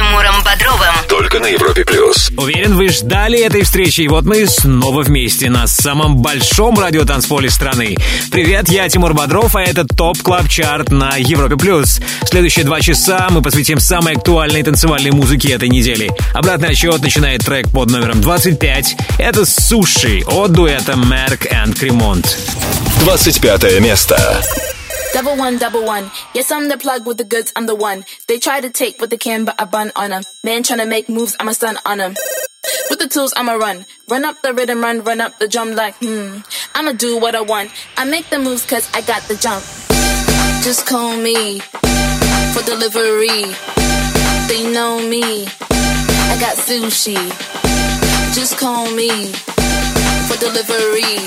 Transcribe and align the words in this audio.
Тимуром 0.00 0.42
Бодровым. 0.42 0.94
Только 1.10 1.40
на 1.40 1.46
Европе 1.48 1.84
плюс. 1.84 2.30
Уверен, 2.38 2.74
вы 2.74 2.88
ждали 2.88 3.38
этой 3.38 3.64
встречи, 3.64 4.00
и 4.00 4.08
вот 4.08 4.24
мы 4.24 4.46
снова 4.46 5.02
вместе 5.02 5.50
на 5.50 5.66
самом 5.66 6.16
большом 6.22 6.78
радиотанцполе 6.78 7.50
страны. 7.50 7.98
Привет, 8.32 8.70
я 8.70 8.88
Тимур 8.88 9.12
Бодров, 9.12 9.54
а 9.56 9.60
это 9.60 9.84
Top 9.84 10.16
Club 10.22 10.48
Chart 10.48 10.90
на 10.90 11.16
Европе 11.18 11.58
плюс. 11.58 12.00
Следующие 12.24 12.64
два 12.64 12.80
часа 12.80 13.26
мы 13.28 13.42
посвятим 13.42 13.78
самой 13.78 14.14
актуальной 14.14 14.62
танцевальной 14.62 15.10
музыке 15.10 15.52
этой 15.52 15.68
недели. 15.68 16.10
Обратный 16.32 16.70
отсчет 16.70 17.02
начинает 17.02 17.44
трек 17.44 17.68
под 17.68 17.90
номером 17.90 18.22
25. 18.22 18.96
Это 19.18 19.44
«Суши» 19.44 20.22
от 20.26 20.52
дуэта 20.52 20.96
Merk 20.96 21.44
и 21.44 21.72
Kremont. 21.74 22.38
25 23.04 23.80
место. 23.80 24.40
Double 25.12 25.36
one, 25.36 25.58
double 25.58 25.84
one. 25.84 26.10
Yes, 26.34 26.50
I'm 26.52 26.68
the 26.68 26.78
plug 26.78 27.04
with 27.04 27.18
the 27.18 27.24
goods, 27.24 27.52
I'm 27.56 27.66
the 27.66 27.74
one. 27.74 28.04
They 28.28 28.38
try 28.38 28.60
to 28.60 28.70
take 28.70 29.00
what 29.00 29.10
they 29.10 29.16
can, 29.18 29.44
but 29.44 29.60
I 29.60 29.64
bun 29.64 29.90
on 29.96 30.10
them. 30.10 30.22
Man 30.44 30.62
trying 30.62 30.78
to 30.78 30.86
make 30.86 31.08
moves, 31.08 31.36
I'm 31.40 31.48
a 31.48 31.54
stun 31.54 31.78
on 31.84 31.98
them. 31.98 32.14
With 32.88 33.00
the 33.00 33.08
tools, 33.08 33.34
I'ma 33.36 33.54
run. 33.54 33.86
Run 34.08 34.24
up 34.24 34.40
the 34.42 34.54
rhythm, 34.54 34.80
run, 34.80 35.02
run 35.02 35.20
up 35.20 35.38
the 35.38 35.48
drum 35.48 35.74
like, 35.74 35.96
hmm. 35.96 36.38
I'ma 36.74 36.92
do 36.92 37.18
what 37.18 37.34
I 37.34 37.40
want. 37.40 37.70
I 37.96 38.04
make 38.04 38.30
the 38.30 38.38
moves 38.38 38.64
cause 38.64 38.88
I 38.94 39.00
got 39.00 39.22
the 39.22 39.34
jump. 39.34 39.64
Just 40.62 40.86
call 40.86 41.16
me 41.16 41.58
for 42.54 42.62
delivery. 42.62 43.54
They 44.46 44.70
know 44.72 45.00
me. 45.00 45.44
I 45.44 46.36
got 46.38 46.56
sushi. 46.56 47.16
Just 48.34 48.58
call 48.58 48.90
me 48.94 49.32
for 50.28 50.36
delivery. 50.38 51.18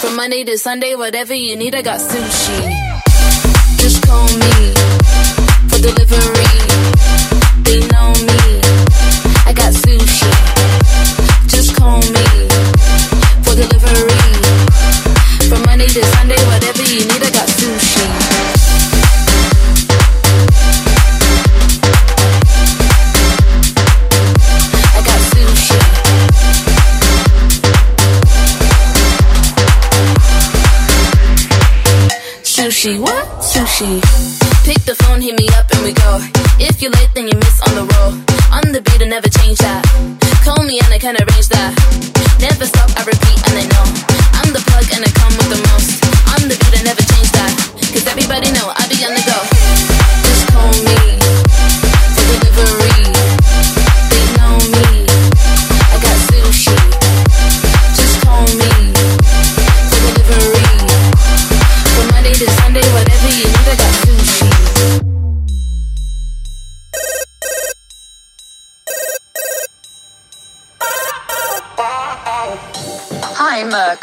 From 0.00 0.14
Monday 0.16 0.44
to 0.44 0.56
Sunday, 0.56 0.94
whatever 0.94 1.34
you 1.34 1.56
need, 1.56 1.74
I 1.74 1.82
got 1.82 2.00
sushi. 2.00 2.58
Just 3.78 4.06
call 4.06 4.26
me 4.26 4.72
for 5.68 5.78
delivery. 5.82 6.54
They 7.66 7.80
know 7.90 8.12
me. 8.30 8.42
I 9.46 9.52
got 9.54 9.72
sushi. 9.74 10.30
Just 11.48 11.74
call 11.76 11.98
me 11.98 12.26
for 13.42 13.54
delivery. 13.58 14.28
From 15.48 15.62
Monday 15.66 15.88
to 15.88 16.02
Sunday, 16.14 16.37
Pick 33.78 34.82
the 34.86 34.96
phone, 35.04 35.20
hit 35.20 35.38
me 35.38 35.46
up, 35.54 35.70
and 35.70 35.84
we 35.84 35.92
go. 35.92 36.18
If 36.58 36.82
you're 36.82 36.90
late, 36.90 37.10
then 37.14 37.28
you 37.28 37.34
miss 37.36 37.60
on 37.62 37.76
the 37.76 37.94
roll. 37.94 38.10
On 38.50 38.72
the 38.72 38.82
beat, 38.82 39.00
I 39.00 39.04
never 39.04 39.28
change 39.28 39.58
that. 39.58 39.87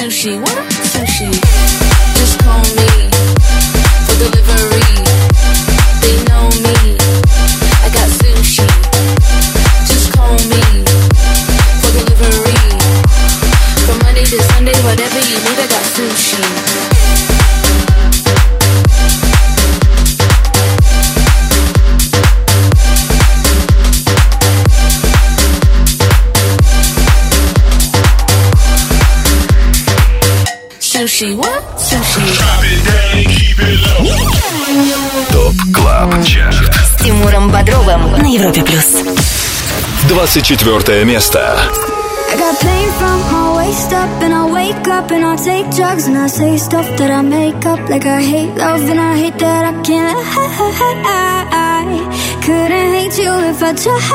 Sushi, 0.00 0.40
what? 0.40 0.56
Sushi. 0.80 1.30
Just 2.16 2.38
call 2.40 2.62
me 2.62 2.88
for 4.06 4.16
delivery. 4.16 4.96
They 6.00 6.16
know 6.24 6.48
me. 6.64 6.96
I 7.84 7.90
got 7.92 8.08
sushi. 8.08 8.69
Европе 38.49 38.63
плюс. 38.63 39.03
24 40.07 41.03
место. 41.05 41.57
I 42.27 42.37
got 42.37 42.59
pain 42.59 42.89
from 42.99 43.21
my 43.31 43.55
waist 43.57 43.93
up 43.93 44.09
and 44.21 44.33
I 44.33 44.45
wake 44.51 44.87
up 44.87 45.11
and 45.11 45.23
I 45.23 45.35
take 45.37 45.69
drugs 45.75 46.07
and 46.07 46.17
I 46.17 46.27
say 46.27 46.57
stuff 46.57 46.87
that 46.97 47.11
I 47.11 47.21
make 47.21 47.65
up 47.65 47.79
like 47.89 48.05
I 48.05 48.21
hate 48.21 48.55
love 48.57 48.89
and 48.89 48.99
I 48.99 49.15
hate 49.15 49.37
that 49.39 49.65
I 49.65 49.73
can't 49.83 50.17
I 50.17 51.85
couldn't 52.45 52.93
hate 52.95 53.17
you 53.17 53.31
if 53.51 53.61
I 53.63 53.73
tried 53.73 54.05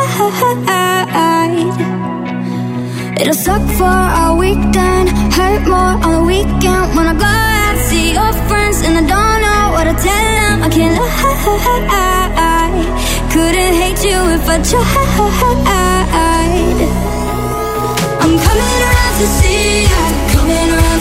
It'll 3.20 3.34
suck 3.34 3.62
for 3.78 3.98
a 4.24 4.34
weekend, 4.34 5.08
hurt 5.36 5.66
more 5.66 5.96
on 6.04 6.12
the 6.16 6.22
weekend 6.24 6.96
when 6.96 7.06
I 7.06 7.14
go 7.14 7.24
out 7.26 7.76
see 7.88 8.12
your 8.14 8.32
friends 8.48 8.82
and 8.82 8.96
I 8.96 9.02
don't 9.12 9.40
know 9.44 9.72
what 9.74 9.84
to 9.84 9.94
tell 10.04 10.26
them. 10.40 10.62
I 10.62 10.68
can't 10.68 10.98
lie. 10.98 11.20
couldn't 13.35 13.73
hate 13.81 14.01
you 14.05 14.19
if 14.31 14.47
I 14.47 14.57
tried. 14.63 14.79
I'm 18.23 18.35
coming 18.47 18.81
around 18.87 19.15
to 19.19 19.27
see 19.37 19.83
ya, 19.91 20.03
coming 20.31 20.69
around 20.71 20.94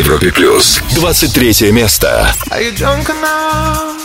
Европе 0.00 0.32
плюс. 0.32 0.80
23 0.94 1.70
место. 1.70 2.32
Are 2.50 2.62
you 2.62 2.72
drunk 2.72 3.10
enough 3.10 3.96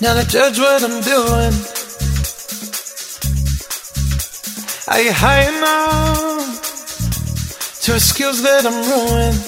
now 0.00 0.12
to 0.14 0.24
judge 0.28 0.58
what 0.58 0.82
I'm 0.82 1.00
doing? 1.00 1.54
Are 4.88 5.00
you 5.00 5.10
high 5.12 5.48
enough 5.48 6.60
to 7.80 7.94
excuse 7.94 8.42
that 8.42 8.66
I'm 8.66 8.76
ruined? 8.90 9.40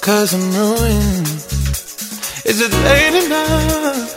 Cause 0.00 0.34
I'm 0.34 0.50
ruined. 0.54 1.28
Is 2.44 2.60
it 2.60 2.72
late 2.82 3.14
enough 3.24 4.10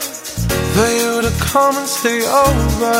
for 0.73 0.87
you 0.89 1.21
to 1.21 1.31
come 1.39 1.77
and 1.77 1.87
stay 1.87 2.25
over? 2.25 2.97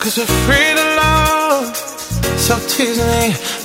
Cause 0.00 0.18
we're 0.18 0.26
free 0.46 0.74
to 0.74 0.86
love, 0.96 1.76
so 2.36 2.58
tease 2.66 2.98
me. 2.98 3.49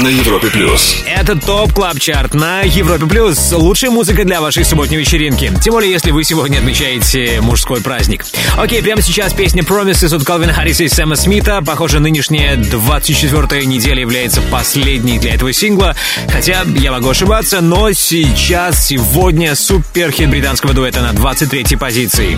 На 0.00 0.08
Европе 0.08 0.48
плюс. 0.50 0.96
Это 1.06 1.36
Top 1.36 1.72
Club 1.72 2.00
Chart 2.00 2.34
на 2.34 2.62
Европе 2.62 3.06
Плюс. 3.06 3.52
Лучшая 3.52 3.92
музыка 3.92 4.24
для 4.24 4.40
вашей 4.40 4.64
субботней 4.64 4.98
вечеринки. 4.98 5.52
Тем 5.62 5.72
более, 5.72 5.92
если 5.92 6.10
вы 6.10 6.24
сегодня 6.24 6.58
отмечаете 6.58 7.40
мужской 7.40 7.80
праздник. 7.80 8.26
Окей, 8.56 8.82
прямо 8.82 9.02
сейчас 9.02 9.32
песня 9.32 9.62
Promises 9.62 10.12
от 10.12 10.24
Калвина 10.24 10.52
Харриса 10.52 10.82
и 10.82 10.88
Сэма 10.88 11.14
Смита. 11.14 11.62
Похоже, 11.64 12.00
нынешняя 12.00 12.56
24-я 12.56 13.64
неделя 13.66 14.00
является 14.00 14.42
последней 14.50 15.20
для 15.20 15.34
этого 15.34 15.52
сингла. 15.52 15.94
Хотя 16.28 16.64
я 16.76 16.90
могу 16.90 17.10
ошибаться, 17.10 17.60
но 17.60 17.92
сейчас, 17.92 18.88
сегодня 18.88 19.54
суперхит 19.54 20.28
британского 20.28 20.74
дуэта 20.74 21.02
на 21.02 21.12
23-й 21.12 21.76
позиции. 21.76 22.36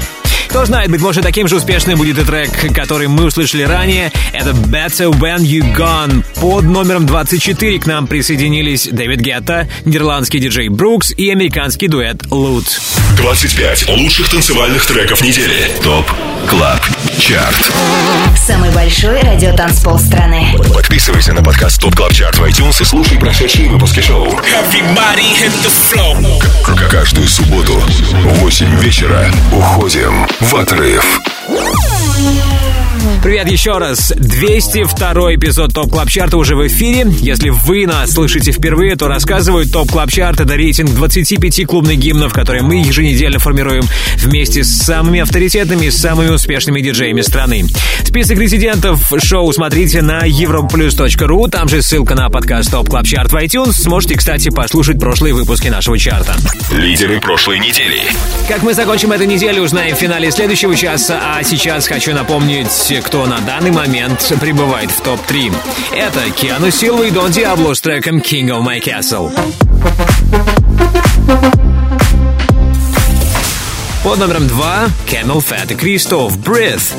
Кто 0.49 0.65
знает, 0.65 0.91
быть 0.91 1.01
может, 1.01 1.23
таким 1.23 1.49
же 1.49 1.57
успешным 1.57 1.99
будет 1.99 2.19
и 2.19 2.25
трек, 2.25 2.51
который 2.75 3.09
мы 3.09 3.25
услышали 3.27 3.63
ранее. 3.63 4.11
Это 4.33 4.51
Better 4.51 5.11
When 5.13 5.39
You're 5.39 5.75
Gone. 5.77 6.25
Под 6.41 6.65
номером 6.65 7.07
24 7.07 7.79
к 7.79 7.87
нам 7.87 8.07
присоединились 8.07 8.89
Дэвид 8.91 9.21
Гетта, 9.21 9.69
нидерландский 9.85 10.41
диджей 10.41 10.69
Brooks 10.69 11.13
и 11.17 11.31
американский 11.31 11.89
дуэт 11.89 12.25
Loote. 12.31 12.65
25 13.19 13.89
лучших 13.91 14.29
танцевальных 14.31 14.87
треков 14.87 15.21
недели. 15.23 15.71
TOP 15.83 16.11
CLUB 16.49 16.81
CHART. 17.19 17.73
Самый 18.47 18.71
большой 18.71 19.21
радиотанцпол 19.21 19.99
страны 19.99 20.55
Подписывайся 20.73 21.33
на 21.33 21.43
подкаст 21.43 21.81
TOP 21.81 21.95
CLUB 21.97 22.13
CHART 22.13 22.39
в 22.39 22.45
iTunes 22.45 22.81
и 22.81 22.85
слушай 22.85 23.19
прошедшие 23.19 23.69
выпуски 23.69 24.01
шоу. 24.01 24.27
К- 26.63 26.89
Каждую 26.91 27.27
субботу 27.27 27.73
в 27.75 28.39
8 28.41 28.81
вечера 28.81 29.31
уходим 29.53 30.27
в 30.41 30.55
отрыв. 30.55 31.21
Привет 33.27 33.51
еще 33.51 33.79
раз. 33.79 34.13
202 34.17 35.35
эпизод 35.35 35.75
Top 35.75 35.91
Club 35.91 36.09
Chart 36.09 36.32
а 36.32 36.37
уже 36.37 36.55
в 36.55 36.65
эфире. 36.69 37.09
Если 37.19 37.49
вы 37.51 37.85
нас 37.85 38.13
слышите 38.13 38.53
впервые, 38.53 38.95
то 38.95 39.09
рассказываю, 39.09 39.67
Top 39.67 39.91
Club 39.91 40.13
Chart— 40.13 40.39
это 40.43 40.55
рейтинг 40.55 40.91
25 40.91 41.67
клубных 41.67 41.99
гимнов, 41.99 42.33
которые 42.33 42.63
мы 42.63 42.77
еженедельно 42.77 43.41
формируем 43.41 43.83
вместе 44.19 44.63
с 44.63 44.69
самыми 44.69 45.19
авторитетными 45.19 45.87
и 45.87 45.91
самыми 45.91 46.29
успешными 46.29 46.81
диджеями 46.81 47.21
страны. 47.23 47.65
Список 48.05 48.39
резидентов 48.39 49.13
шоу 49.19 49.53
смотрите 49.53 50.03
на 50.03 50.21
europaplus.ru, 50.25 51.51
там 51.51 51.69
же 51.69 51.83
ссылка 51.83 52.15
на 52.15 52.31
подкаст 52.31 52.71
Top 52.71 52.89
Club 52.91 53.07
Chart 53.07 53.33
в 53.33 53.37
iTunes. 53.39 53.73
Сможете, 53.73 54.15
кстати, 54.15 54.51
послушать 54.51 55.01
прошлые 55.01 55.35
выпуски 55.35 55.67
нашего 55.67 55.99
чарта. 55.99 56.37
Лидеры 56.71 57.21
прошлой 57.21 57.59
недели. 57.59 58.03
Как 58.47 58.63
мы 58.63 58.73
закончим 58.73 59.11
эту 59.11 59.25
неделю, 59.25 59.63
узнаем 59.63 59.97
в 59.97 59.99
финале 59.99 60.31
следующего 60.31 60.77
часа, 60.77 61.21
а 61.35 61.43
сейчас 61.43 61.89
хочу 61.89 62.15
напомнить, 62.15 62.69
кто 63.05 63.16
кто 63.17 63.25
на 63.25 63.41
данный 63.41 63.71
момент 63.71 64.31
пребывает 64.43 64.91
в 64.91 65.01
топ-3. 65.01 65.51
Это 65.95 66.31
Keanu 66.33 66.71
Silva 66.71 67.03
и 67.03 67.11
Don 67.11 67.31
Diablo 67.31 67.73
с 67.73 67.81
треком 67.81 68.19
King 68.19 68.49
of 68.49 68.63
My 68.63 68.79
Castle. 68.79 69.33
Под 74.05 74.19
номером 74.19 74.47
2 74.47 74.89
Camel 75.07 75.43
Fat 75.43 75.73
и 75.73 75.77
Кристоф 75.77 76.37
Breath. 76.37 76.93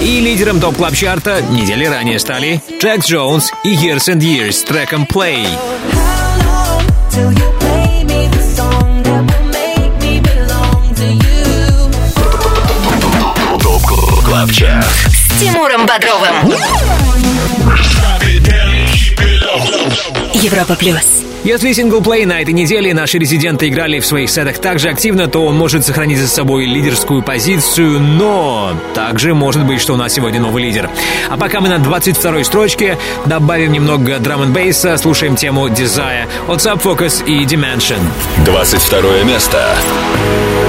И 0.00 0.20
лидером 0.20 0.58
топ 0.58 0.76
клаб 0.76 0.96
чарта 0.96 1.42
недели 1.42 1.84
ранее 1.84 2.18
стали 2.18 2.60
Джек 2.82 3.06
Джонс 3.06 3.52
и 3.62 3.72
Years 3.72 4.12
and 4.12 4.18
Years 4.18 4.52
с 4.52 4.62
треком 4.64 5.04
Play. 5.04 5.46
How 5.92 6.42
long 6.42 6.86
till 7.12 7.30
you 7.30 7.53
Клабчарт 14.44 14.84
с 14.84 15.40
Тимуром 15.40 15.86
Бодровым. 15.86 16.52
Европа 20.34 20.74
плюс. 20.74 21.22
Если 21.44 21.72
синглплей 21.72 22.26
на 22.26 22.42
этой 22.42 22.52
неделе 22.52 22.92
наши 22.92 23.16
резиденты 23.16 23.68
играли 23.68 24.00
в 24.00 24.06
своих 24.06 24.28
сетах 24.28 24.58
так 24.58 24.78
же 24.80 24.90
активно, 24.90 25.28
то 25.28 25.46
он 25.46 25.56
может 25.56 25.86
сохранить 25.86 26.18
за 26.18 26.28
собой 26.28 26.66
лидерскую 26.66 27.22
позицию, 27.22 28.00
но 28.00 28.76
также 28.94 29.32
может 29.32 29.64
быть, 29.64 29.80
что 29.80 29.94
у 29.94 29.96
нас 29.96 30.12
сегодня 30.12 30.40
новый 30.40 30.62
лидер. 30.62 30.90
А 31.30 31.38
пока 31.38 31.60
мы 31.60 31.70
на 31.70 31.76
22-й 31.76 32.44
строчке, 32.44 32.98
добавим 33.24 33.72
немного 33.72 34.18
драм 34.18 34.42
н 34.42 34.52
бейса 34.52 34.98
слушаем 34.98 35.36
тему 35.36 35.68
Desire 35.68 36.26
от 36.48 36.58
Subfocus 36.60 37.24
и 37.24 37.46
Dimension. 37.46 38.00
22 38.44 39.22
место. 39.22 39.24
место. 39.24 40.63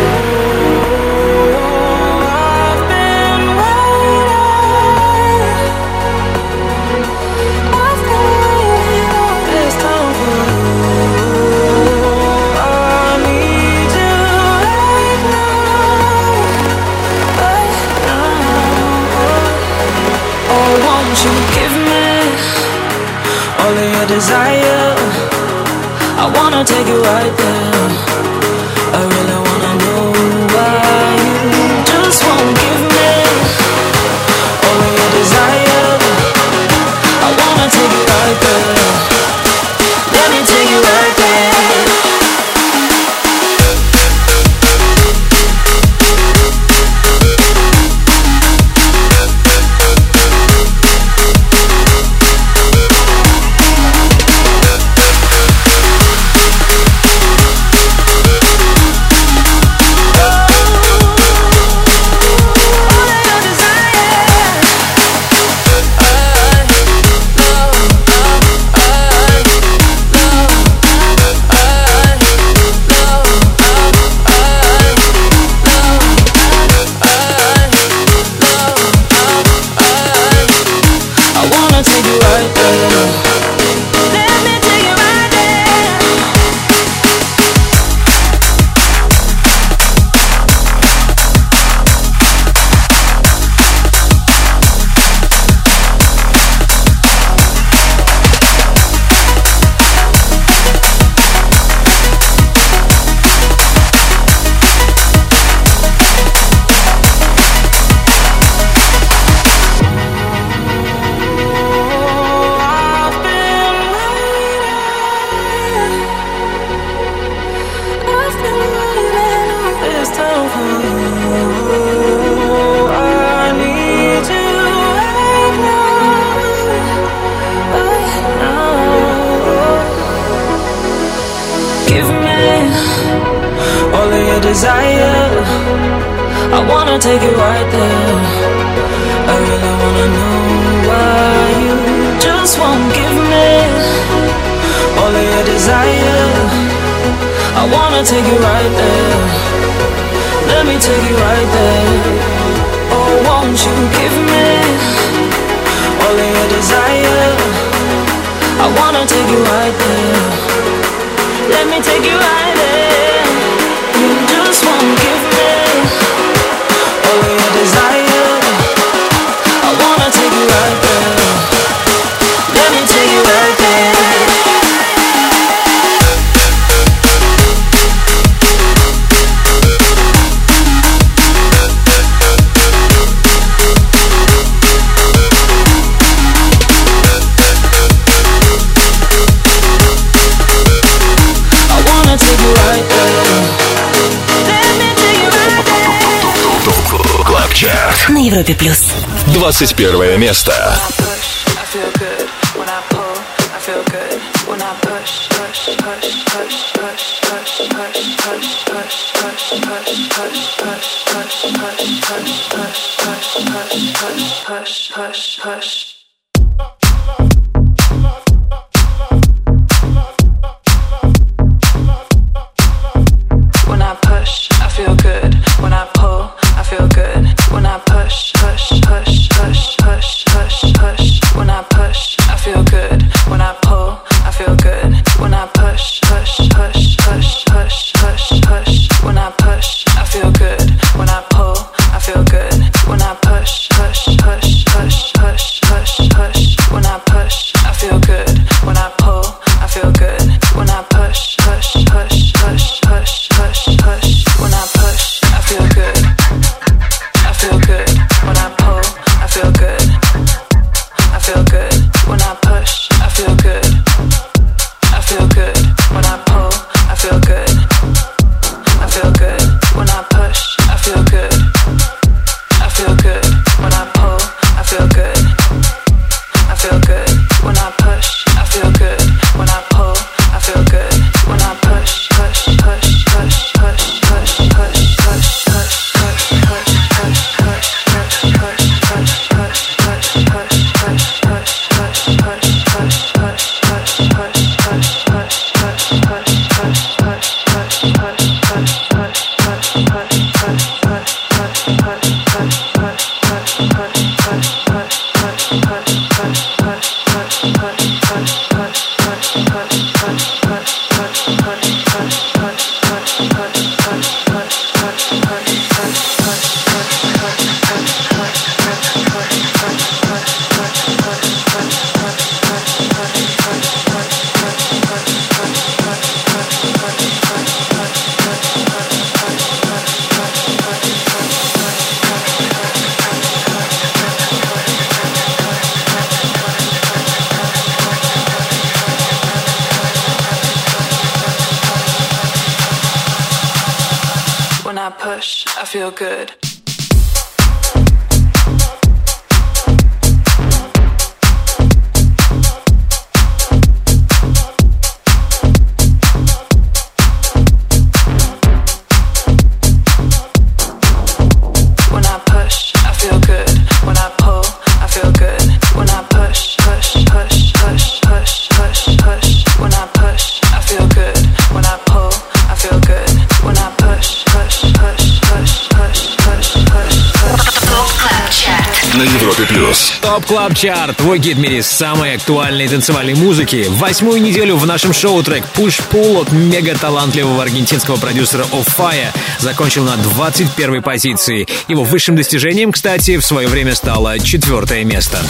Top 380.46 380.53
Club 380.53 380.54
Chart, 380.66 380.98
твой 380.98 381.20
гид 381.20 381.38
в 381.38 381.40
мире 381.40 381.62
самой 381.62 382.16
актуальной 382.16 382.68
танцевальной 382.68 383.14
музыки. 383.14 383.68
Восьмую 383.70 384.20
неделю 384.20 384.58
в 384.58 384.66
нашем 384.66 384.94
шоу 384.94 385.22
трек 385.22 385.44
Push 385.54 385.84
Pull 385.92 386.24
от 386.24 386.32
мега-талантливого 386.32 387.44
аргентинского 387.44 387.98
продюсера 387.98 388.46
Offaiah 388.46 389.10
закончил 389.38 389.84
на 389.84 389.96
21 389.98 390.82
позиции. 390.82 391.48
Его 391.68 391.84
высшим 391.84 392.16
достижением, 392.16 392.72
кстати, 392.72 393.18
в 393.18 393.24
свое 393.24 393.48
время 393.48 393.75
стало 393.75 394.18
четвертое 394.18 394.84
место. 394.86 395.22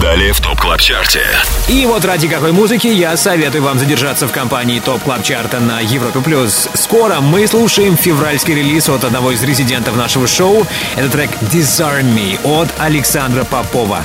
Далее 0.00 0.32
в 0.32 0.40
Top 0.40 0.58
Club 0.58 0.80
Chart 0.80 1.09
е. 1.09 1.20
И 1.68 1.84
вот 1.84 2.06
ради 2.06 2.26
какой 2.26 2.52
музыки 2.52 2.86
я 2.86 3.14
советую 3.18 3.64
вам 3.64 3.78
задержаться 3.78 4.26
в 4.26 4.32
компании 4.32 4.80
Top 4.80 5.02
Club 5.02 5.22
Chart 5.22 5.54
а 5.54 5.60
на 5.60 5.80
Европе+. 5.80 6.20
плюс. 6.20 6.66
Скоро 6.72 7.20
мы 7.20 7.46
слушаем 7.46 7.94
февральский 7.94 8.54
релиз 8.54 8.88
от 8.88 9.04
одного 9.04 9.32
из 9.32 9.42
резидентов 9.42 9.96
нашего 9.96 10.26
шоу. 10.26 10.66
Это 10.96 11.10
трек 11.10 11.30
Disarm 11.52 12.14
Me 12.14 12.40
от 12.42 12.70
Александра 12.78 13.44
Попова. 13.44 14.02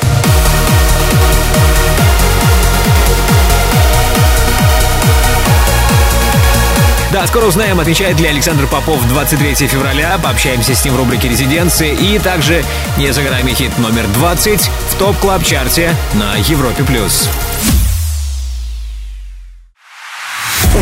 Да, 7.24 7.28
скоро 7.28 7.46
узнаем, 7.46 7.80
отвечает 7.80 8.20
ли 8.20 8.28
Александр 8.28 8.68
Попов 8.68 9.02
23 9.08 9.56
февраля. 9.68 10.20
Пообщаемся 10.22 10.76
с 10.76 10.84
ним 10.84 10.96
в 10.96 10.98
рубрике 10.98 11.30
«Резиденции». 11.30 11.96
И 11.96 12.20
также 12.20 12.66
не 12.98 13.14
за 13.14 13.24
горами 13.24 13.54
хит 13.54 13.78
номер 13.78 14.08
20 14.08 14.60
в 14.60 14.96
Top 15.00 15.18
Club 15.20 15.42
Chart 15.42 15.87
е 15.87 15.96
на 16.16 16.36
Европе 16.36 16.84
Плюс. 16.84 17.30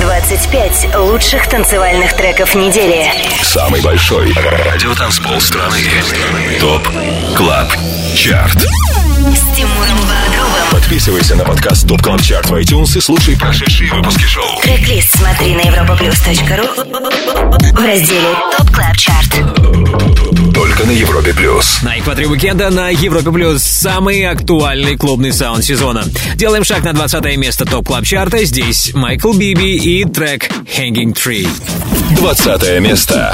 25 0.01 0.95
лучших 0.95 1.47
танцевальных 1.47 2.13
треков 2.13 2.55
недели. 2.55 3.05
Самый 3.43 3.81
большой 3.81 4.33
радиотанцпол 4.33 5.39
страны. 5.39 5.77
Top 6.59 6.89
Club 7.37 7.71
Chart. 8.15 8.57
С 8.57 9.55
Тимуром. 9.55 9.91
Подписывайся 10.81 11.35
на 11.35 11.45
подкаст 11.45 11.85
Top 11.85 12.01
Club 12.01 12.19
Chart 12.19 12.45
в 12.47 12.53
iTunes 12.53 12.97
и 12.97 13.01
слушай 13.01 13.37
прошедшие 13.37 13.93
выпуски 13.93 14.23
шоу. 14.23 14.59
Трек-лист 14.61 15.15
смотри 15.15 15.53
на 15.53 15.61
europaplus.ru 15.61 16.67
в 17.71 17.85
разделе 17.85 18.35
Top 18.57 18.71
Club 18.71 18.97
Chart. 18.97 20.53
Только 20.53 20.85
на 20.85 20.91
Европе 20.91 21.33
Плюс. 21.33 21.81
На 21.83 21.99
экваторе 21.99 22.27
уикенда 22.27 22.71
на 22.71 22.89
Европе 22.89 23.31
Плюс 23.31 23.61
самый 23.61 24.25
актуальный 24.25 24.97
клубный 24.97 25.31
саунд 25.31 25.63
сезона. 25.63 26.03
Делаем 26.35 26.63
шаг 26.63 26.83
на 26.83 26.93
20 26.93 27.37
место 27.37 27.65
Top 27.65 27.85
Club 27.85 28.03
Chart 28.05 28.32
а. 28.32 28.43
Здесь 28.43 28.91
Michael 28.93 29.33
Bibi 29.33 29.77
и 29.77 30.03
трек 30.05 30.49
Hanging 30.77 31.13
Tree. 31.13 31.47
20 32.17 32.81
место. 32.81 33.33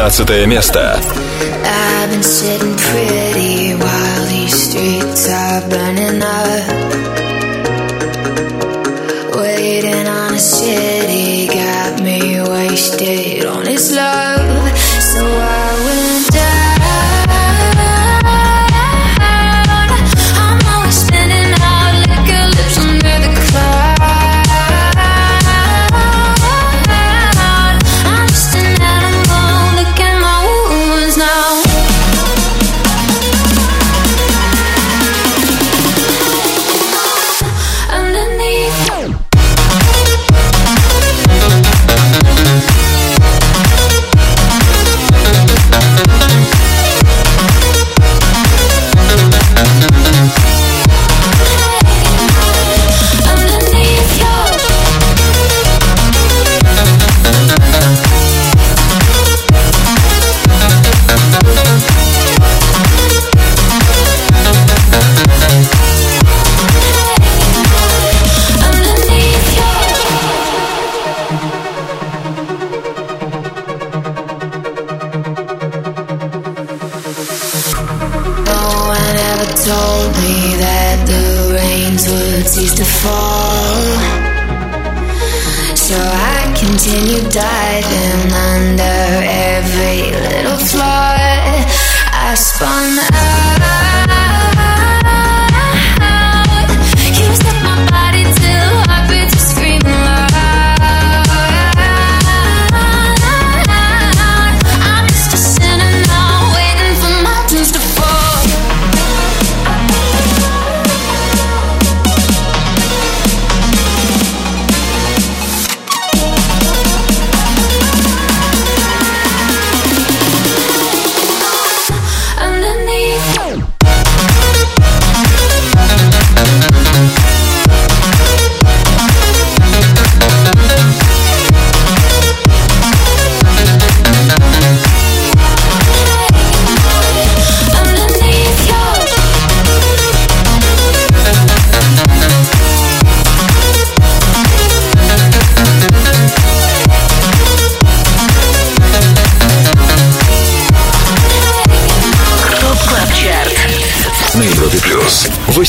19 0.00 0.46
место. 0.46 0.98
I've 1.62 2.10
been 2.10 2.22
sitting 2.22 2.69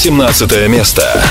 18 0.04 0.68
место. 0.68 1.24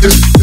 do 0.00 0.39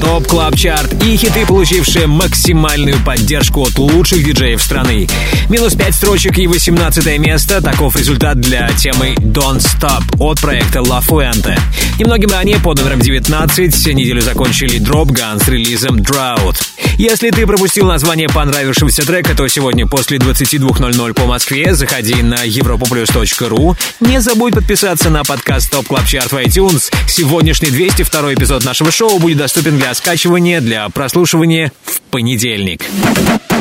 Top 0.00 0.26
Club 0.26 0.56
Chart 0.56 1.02
и 1.04 1.16
хиты, 1.16 1.44
получившие 1.46 2.06
максимальную 2.06 2.96
поддержку 3.04 3.62
от 3.62 3.78
лучших 3.78 4.24
диджеев 4.24 4.62
страны. 4.62 5.06
Минус 5.50 5.74
5 5.74 5.94
строчек 5.94 6.38
и 6.38 6.46
18 6.46 7.18
место. 7.18 7.60
Таков 7.60 7.96
результат 7.96 8.40
для 8.40 8.68
темы 8.72 9.14
Don't 9.16 9.60
Stop 9.60 10.02
от 10.18 10.40
проекта 10.40 10.78
La 10.78 11.02
Fuente. 11.06 11.58
Немногим 11.98 12.30
ранее, 12.30 12.58
под 12.58 12.78
номером 12.78 13.00
19, 13.00 13.94
неделю 13.94 14.22
закончили 14.22 14.80
Dropgun 14.80 15.44
с 15.44 15.48
релизом 15.48 15.96
Drought. 15.96 16.56
Если 16.96 17.30
ты 17.30 17.46
пропустил 17.46 17.86
название 17.86 18.28
понравившегося 18.28 19.04
трека, 19.04 19.36
то 19.36 19.48
сегодня 19.48 19.86
после 19.86 20.18
22.00 20.18 21.12
по 21.14 21.24
Москве 21.26 21.74
заходи 21.74 22.22
на 22.22 22.46
europaplus.ru. 22.46 23.76
Не 24.00 24.20
забудь 24.20 24.54
подписаться 24.54 25.10
на 25.10 25.24
подкаст 25.24 25.72
Top 25.72 25.88
Club 25.88 26.04
Chart 26.04 26.28
в 26.28 26.34
iTunes. 26.34 26.92
Сегодняшний 27.08 27.70
202 27.70 28.34
эпизод 28.34 28.64
нашего 28.64 28.92
шоу 28.92 29.18
будет 29.18 29.38
доступен 29.38 29.76
для 29.76 29.92
скачивания, 29.94 30.60
для 30.60 30.88
прослушивания 30.88 31.72
в 31.84 32.00
понедельник. 32.10 32.84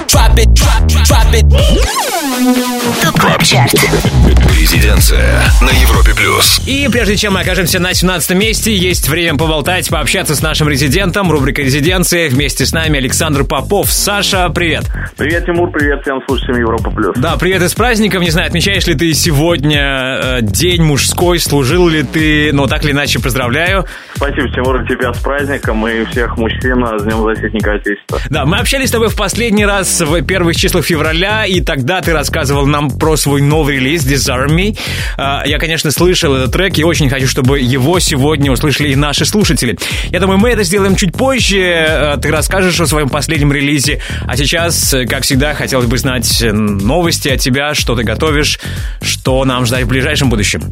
Drop 0.08 0.36
it, 0.36 0.54
drop, 0.54 0.86
drop 0.88 1.34
it. 1.34 2.13
Top 3.02 3.19
Club 3.19 3.43
Chart. 3.43 3.74
Резиденция 4.60 5.43
на 5.62 5.72
Европе 5.72 6.13
плюс. 6.15 6.62
И 6.65 6.88
прежде 6.91 7.17
чем 7.17 7.34
мы 7.34 7.41
окажемся 7.41 7.80
на 7.80 7.93
17 7.93 8.32
месте, 8.32 8.76
есть 8.76 9.08
время 9.10 9.38
поболтать, 9.38 9.89
пообщаться 9.89 10.36
с 10.36 10.41
нашим 10.41 10.69
резидентом. 10.69 11.32
Рубрика 11.32 11.62
«Резиденция». 11.62 12.30
Вместе 12.30 12.65
с 12.65 12.72
нами 12.72 13.00
Александр 13.00 13.23
Попов. 13.24 13.90
Саша, 13.90 14.50
привет. 14.50 14.84
Привет, 15.16 15.46
Тимур, 15.46 15.72
привет 15.72 16.02
всем 16.02 16.20
слушателям 16.28 16.60
Европа 16.60 16.92
Плюс. 16.92 17.16
Да, 17.16 17.38
привет 17.38 17.62
из 17.62 17.74
праздников. 17.74 18.22
Не 18.22 18.32
знаю, 18.32 18.48
отмечаешь 18.48 18.86
ли 18.86 18.96
ты 18.96 19.14
сегодня 19.14 20.20
э, 20.22 20.42
день 20.42 20.84
мужской, 20.84 21.40
служил 21.40 21.88
ли 21.88 22.04
ты, 22.04 22.52
но 22.52 22.68
так 22.68 22.84
или 22.84 22.92
иначе 22.92 23.20
поздравляю. 23.20 23.86
Спасибо, 24.16 24.50
Тимур, 24.50 24.86
тебя 24.90 25.14
с 25.14 25.20
праздником 25.20 25.88
и 25.88 26.04
всех 26.06 26.38
мужчин 26.38 26.86
с 27.00 27.04
Днем 27.04 27.24
Защитника 27.24 27.76
Отечества. 27.76 28.20
Да, 28.30 28.46
мы 28.46 28.58
общались 28.58 28.90
с 28.90 28.92
тобой 28.92 29.08
в 29.08 29.16
последний 29.16 29.66
раз 29.66 30.02
в 30.02 30.22
первых 30.24 30.58
числах 30.58 30.84
февраля, 30.84 31.46
и 31.46 31.62
тогда 31.62 32.02
ты 32.02 32.12
рассказывал 32.12 32.66
нам 32.66 32.92
про 32.92 33.16
свой 33.16 33.42
новый 33.42 33.78
релиз 33.78 34.06
Disarmy. 34.06 34.78
А, 35.18 35.44
Я, 35.46 35.60
конечно, 35.60 35.92
слышал 35.92 36.36
этот 36.36 36.52
трек 36.52 36.78
и 36.78 36.84
очень 36.84 37.10
хочу, 37.10 37.28
чтобы 37.28 37.62
его 37.62 38.00
сегодня 38.00 38.52
услышали 38.52 38.90
и 38.90 38.98
наши 38.98 39.24
слушатели. 39.24 39.78
Я 40.10 40.20
думаю, 40.20 40.40
мы 40.40 40.50
это 40.50 40.64
сделаем 40.64 40.98
чуть 40.98 41.14
позже. 41.14 41.86
А, 41.88 42.18
Ты 42.18 42.30
расскажешь 42.32 42.78
о 42.82 42.86
своем 42.86 43.12
последнем 43.13 43.54
релизе. 43.54 44.02
А 44.28 44.36
сейчас, 44.36 44.93
как 45.08 45.23
всегда, 45.23 45.54
хотелось 45.54 45.86
бы 45.86 45.97
знать 45.97 46.41
э, 46.41 46.52
новости 46.52 47.30
от 47.30 47.39
тебя, 47.39 47.73
что 47.73 47.95
ты 47.95 48.04
готовишь, 48.04 48.60
что 49.02 49.45
нам 49.45 49.65
ждать 49.65 49.84
в 49.84 49.88
ближайшем 49.88 50.30
будущем. 50.30 50.63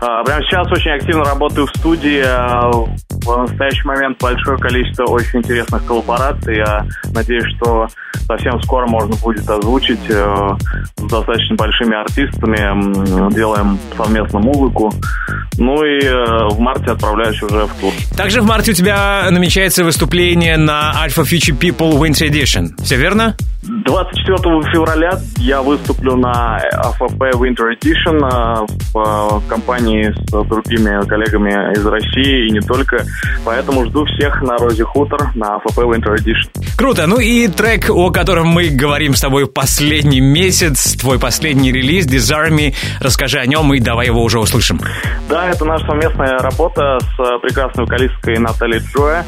А, 0.00 0.22
Прямо 0.24 0.42
сейчас 0.44 0.70
очень 0.70 0.92
активно 0.92 1.24
работаю 1.24 1.66
в 1.66 1.70
студии. 1.70 2.22
А, 2.24 2.70
В 2.70 3.36
настоящий 3.42 3.86
момент 3.86 4.18
большое 4.20 4.56
количество 4.58 5.04
очень 5.04 5.40
интересных 5.40 5.84
коллабораций. 5.84 6.56
Я 6.56 6.86
надеюсь, 7.12 7.44
что 7.56 7.88
совсем 8.26 8.60
скоро 8.62 8.86
можно 8.86 9.16
будет 9.16 9.48
озвучить 9.48 10.00
э, 10.08 10.48
с 10.96 11.02
достаточно 11.02 11.56
большими 11.56 11.96
артистами. 11.98 13.32
Делаем 13.34 13.78
совместно 13.96 14.38
музыку. 14.38 14.92
Ну 15.58 15.82
и 15.84 16.04
э, 16.04 16.48
в 16.50 16.58
марте 16.60 16.92
отправляюсь 16.92 17.42
уже 17.42 17.66
в 17.66 17.74
тур. 17.80 17.92
Также 18.16 18.40
в 18.40 18.46
марте 18.46 18.70
у 18.70 18.74
тебя 18.74 19.28
намечается 19.30 19.82
выступление 19.84 20.56
на 20.56 20.94
Alpha 21.04 21.24
Future 21.24 21.58
People 21.58 21.98
Winter 21.98 22.28
Edition. 22.30 22.68
Все 22.82 22.96
верно? 22.96 23.34
24 23.88 24.70
февраля 24.70 25.18
я 25.38 25.62
выступлю 25.62 26.14
на 26.16 26.56
АФП 26.56 27.22
Winter 27.36 27.72
Edition 27.74 28.18
э, 28.20 28.66
в 28.92 29.40
э, 29.46 29.48
компании 29.48 30.12
с 30.12 30.46
другими 30.46 31.06
коллегами 31.08 31.72
из 31.72 31.86
России 31.86 32.48
и 32.48 32.50
не 32.50 32.60
только. 32.60 33.06
Поэтому 33.46 33.86
жду 33.86 34.04
всех 34.04 34.42
на 34.42 34.58
Розе 34.58 34.84
Хутор 34.84 35.30
на 35.34 35.56
АФП 35.56 35.78
Winter 35.78 36.14
Edition. 36.16 36.50
Круто. 36.76 37.06
Ну 37.06 37.18
и 37.18 37.48
трек, 37.48 37.88
о 37.88 38.10
котором 38.10 38.48
мы 38.48 38.68
говорим 38.68 39.14
с 39.14 39.22
тобой 39.22 39.46
последний 39.46 40.20
месяц, 40.20 40.94
твой 40.94 41.18
последний 41.18 41.72
релиз, 41.72 42.06
Disarmy. 42.06 42.74
Расскажи 43.00 43.38
о 43.38 43.46
нем 43.46 43.72
и 43.72 43.80
давай 43.80 44.06
его 44.06 44.22
уже 44.22 44.38
услышим. 44.38 44.80
Да, 45.30 45.48
это 45.48 45.64
наша 45.64 45.86
совместная 45.86 46.38
работа 46.38 46.98
с 47.00 47.38
прекрасной 47.40 47.84
вокалисткой 47.84 48.38
Натальей 48.38 48.80
Джоя. 48.80 49.24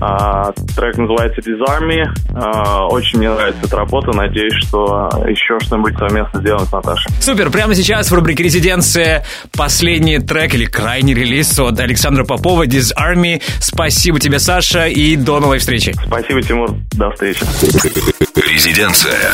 А, 0.00 0.52
Трек 0.76 0.98
называется 0.98 1.40
Disarmy. 1.40 2.04
А, 2.34 2.86
Очень 2.88 3.18
мне 3.18 3.30
нравится 3.30 3.60
эта 3.64 3.76
работа. 3.76 4.01
Надеюсь, 4.10 4.54
что 4.66 5.08
еще 5.28 5.58
что-нибудь 5.60 5.96
совместно 5.96 6.40
сделаем 6.40 6.66
с 6.66 6.72
Наташей. 6.72 7.12
Супер, 7.20 7.50
прямо 7.50 7.74
сейчас 7.74 8.10
в 8.10 8.14
рубрике 8.14 8.42
«Резиденция» 8.42 9.24
последний 9.56 10.18
трек 10.18 10.54
или 10.54 10.64
крайний 10.64 11.14
релиз 11.14 11.58
от 11.58 11.78
Александра 11.78 12.24
Попова 12.24 12.66
Disarmy. 12.66 13.42
Спасибо 13.60 14.18
тебе, 14.18 14.38
Саша, 14.38 14.86
и 14.86 15.16
до 15.16 15.38
новой 15.40 15.58
встречи. 15.58 15.94
Спасибо, 16.06 16.42
Тимур. 16.42 16.70
До 16.92 17.10
встречи. 17.10 17.44
Резиденция. 18.34 19.32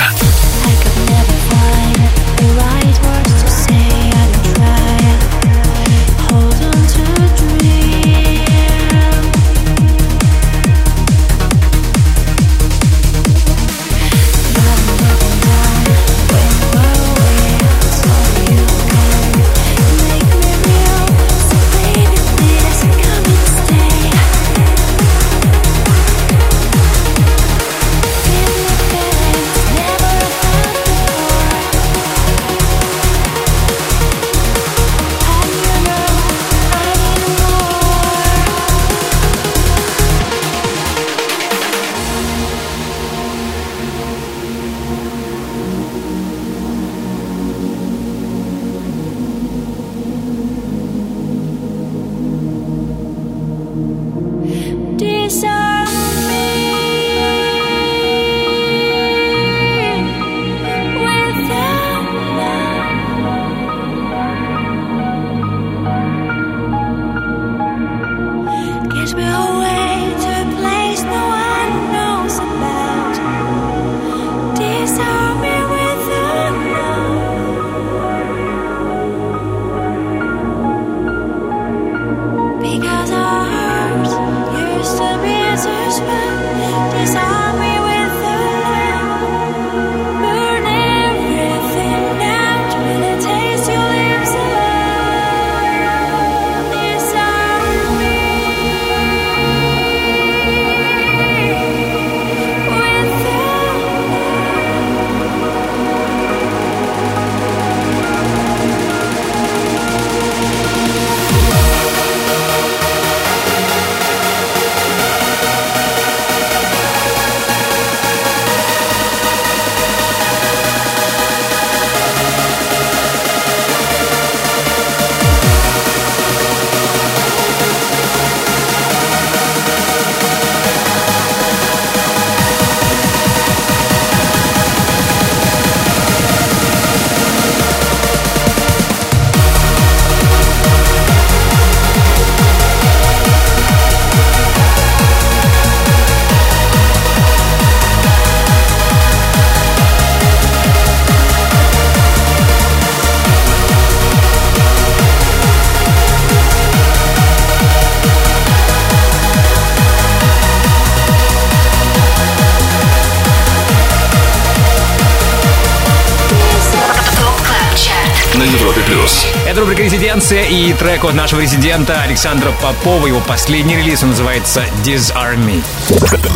«Резиденция» 170.28 170.58
и 170.58 170.72
трек 170.74 171.04
от 171.04 171.14
нашего 171.14 171.40
резидента 171.40 172.02
Александра 172.02 172.52
Попова. 172.60 173.06
Его 173.06 173.20
последний 173.20 173.76
релиз 173.76 174.02
он 174.02 174.10
называется 174.10 174.62
«Disarm 174.84 175.62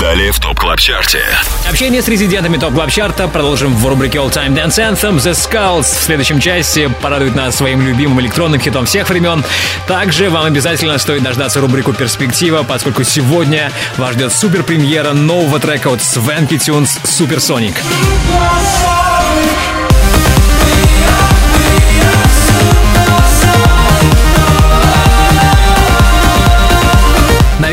Далее 0.01 0.33
в 0.33 0.41
Top 0.41 0.59
Club 0.59 0.79
Chart 0.79 1.10
е. 1.10 1.23
Общение 1.69 2.01
с 2.01 2.09
резидентами 2.09 2.57
Top 2.57 2.73
Club 2.73 2.91
Chart 2.91 3.22
а 3.22 3.29
продолжим 3.29 3.77
в 3.77 3.87
рубрике 3.87 4.19
All 4.19 4.33
Time 4.33 4.55
Dance 4.55 4.79
Anthem. 4.79 5.17
The 5.17 5.33
Skulls 5.33 5.83
в 5.83 6.05
следующем 6.05 6.41
части 6.41 6.91
порадует 7.03 7.35
нас 7.35 7.57
своим 7.57 7.83
любимым 7.83 8.21
электронным 8.21 8.61
хитом 8.61 8.87
всех 8.87 9.11
времен. 9.11 9.45
Также 9.87 10.31
вам 10.31 10.47
обязательно 10.47 10.97
стоит 10.97 11.23
дождаться 11.23 11.61
рубрику 11.61 11.93
«Перспектива», 11.93 12.63
поскольку 12.63 13.05
сегодня 13.05 13.71
вас 13.99 14.15
ждет 14.15 14.33
супер 14.33 14.63
премьера 14.63 15.13
нового 15.13 15.61
трека 15.61 15.89
от 15.89 16.01
Swanky 16.01 16.59
Tunes 16.59 16.99
«Supersonic». 17.05 17.75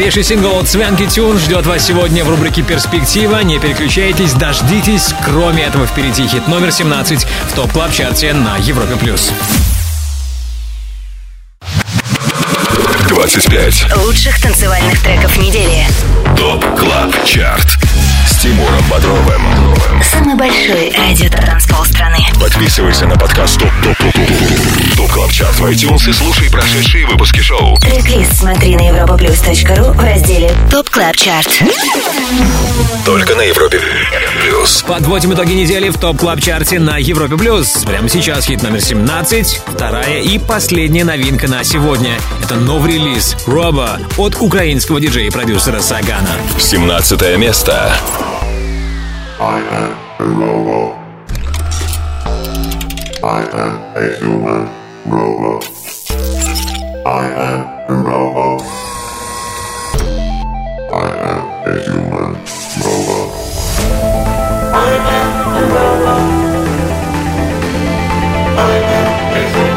Новейший 0.09 0.23
сингл 0.23 0.57
от 0.57 0.67
Swanky 0.67 1.05
Tunes 1.05 1.37
ждет 1.37 1.67
вас 1.67 1.85
сегодня 1.85 2.25
в 2.25 2.29
рубрике 2.31 2.63
«Перспектива». 2.63 3.43
Не 3.43 3.59
переключайтесь, 3.59 4.33
дождитесь. 4.33 5.13
Кроме 5.23 5.61
этого, 5.61 5.85
впереди 5.85 6.27
хит 6.27 6.47
номер 6.47 6.71
17 6.71 7.27
в 7.51 7.53
Top 7.53 7.71
Club 7.71 7.91
Chart 7.91 8.26
е 8.26 8.33
на 8.33 8.57
Европе 8.57 8.95
Плюс. 8.95 9.31
25. 13.07 13.97
Лучших 13.97 14.41
танцевальных 14.41 14.99
треков 15.03 15.37
недели. 15.37 15.85
Top 16.35 16.65
Club 16.75 17.13
Chart. 17.23 17.77
Тимуром 18.39 18.81
Бодровым. 18.89 19.41
Самый 20.01 20.33
большой 20.35 20.93
радиотанцпол 20.95 21.83
страны. 21.83 22.19
Подписывайся 22.39 23.05
на 23.05 23.17
подкаст 23.17 23.59
Top 23.59 23.69
Top 23.83 23.97
Top 23.97 24.13
Top 24.13 24.95
Top 24.95 25.11
Club 25.11 25.31
Chart 25.31 25.59
в 25.59 25.65
iTunes 25.65 26.09
и 26.09 26.13
слушай 26.13 26.49
прошедшие 26.49 27.05
выпуски 27.05 27.41
шоу. 27.41 27.75
Трек-лист 27.79 28.37
смотри 28.37 28.77
на 28.77 28.87
europaplus.ru 28.89 29.91
в 29.91 29.99
разделе 29.99 30.53
Top 30.71 30.89
Club 30.89 31.17
Chart. 31.17 31.63
Только 33.03 33.35
на 33.35 33.41
Европе 33.41 33.81
Плюс. 34.41 34.83
Подводим 34.83 35.33
итоги 35.33 35.51
недели 35.51 35.89
в 35.89 35.97
Top 35.97 36.17
Club 36.17 36.39
Chart 36.39 36.72
е 36.72 36.79
на 36.79 36.97
Европе 36.97 37.37
плюс. 37.37 37.83
Прямо 37.85 38.07
сейчас 38.07 38.45
хит 38.45 38.63
номер 38.63 38.81
17, 38.81 39.61
вторая 39.67 40.21
и 40.21 40.39
последняя 40.39 41.03
новинка 41.03 41.49
на 41.49 41.63
сегодня. 41.63 42.17
Это 42.43 42.55
новый 42.55 42.93
релиз 42.93 43.35
Robot 43.45 43.99
от 44.17 44.37
украинского 44.39 45.01
диджея 45.01 45.27
и 45.27 45.29
продюсера 45.29 45.81
Sagan 45.81 46.15
а. 46.15 46.29
17 46.57 47.37
место. 47.37 47.93
I 49.41 49.59
am 49.61 49.91
a 50.19 50.25
robot. 50.37 50.99
I 53.23 53.41
am 53.53 53.73
a 53.95 54.17
human 54.19 54.67
robot. 55.05 55.63
I 57.07 57.25
am 57.47 57.61
a 57.87 57.95
robot. 58.03 58.61
I 60.91 61.07
am 61.31 61.41
a 61.65 61.79
human 61.85 62.31
robot. 62.83 63.29
I 64.75 64.91
am 65.15 65.31
a 65.55 65.61
robot. 65.73 66.25
I 68.57 68.75
am 68.97 69.09
a 69.31 69.41
human 69.53 69.68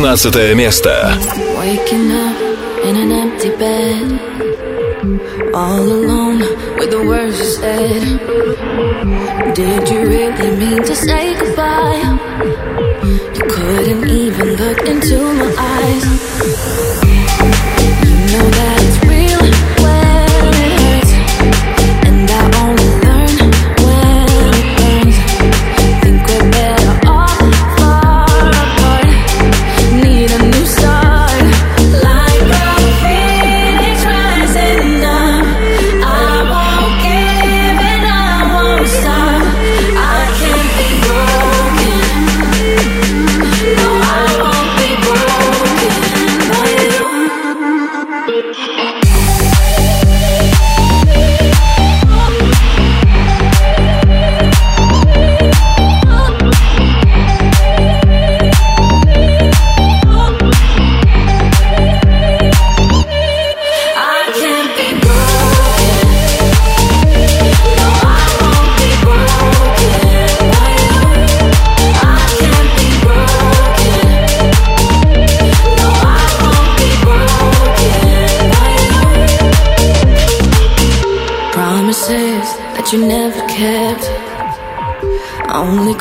16 0.00 0.54
место. 0.54 1.12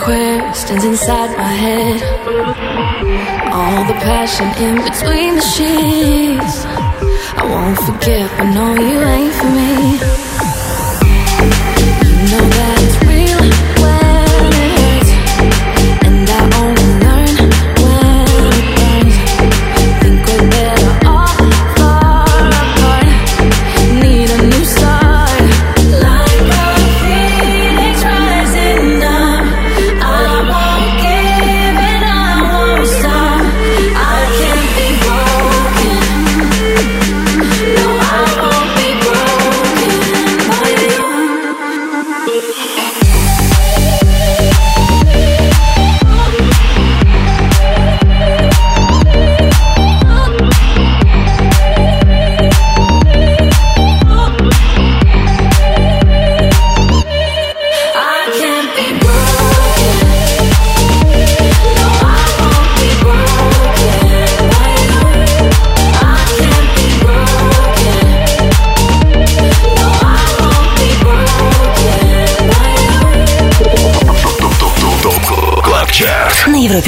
Questions 0.10 0.84
inside 0.86 1.38
my 1.38 1.54
head. 1.66 2.02
All 3.54 3.84
the 3.86 3.94
passion 3.94 4.48
in 4.66 4.76
between 4.78 5.36
the 5.36 5.46
sheets. 5.54 6.66
I 7.38 7.44
won't 7.52 7.78
forget, 7.88 8.28
but 8.36 8.48
know 8.56 8.74
you 8.90 9.00
ain't 9.16 9.34
for 9.40 9.50
me. 9.60 10.59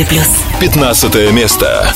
15 0.01 0.07
плюс. 0.07 0.27
15 0.59 1.31
место. 1.31 1.93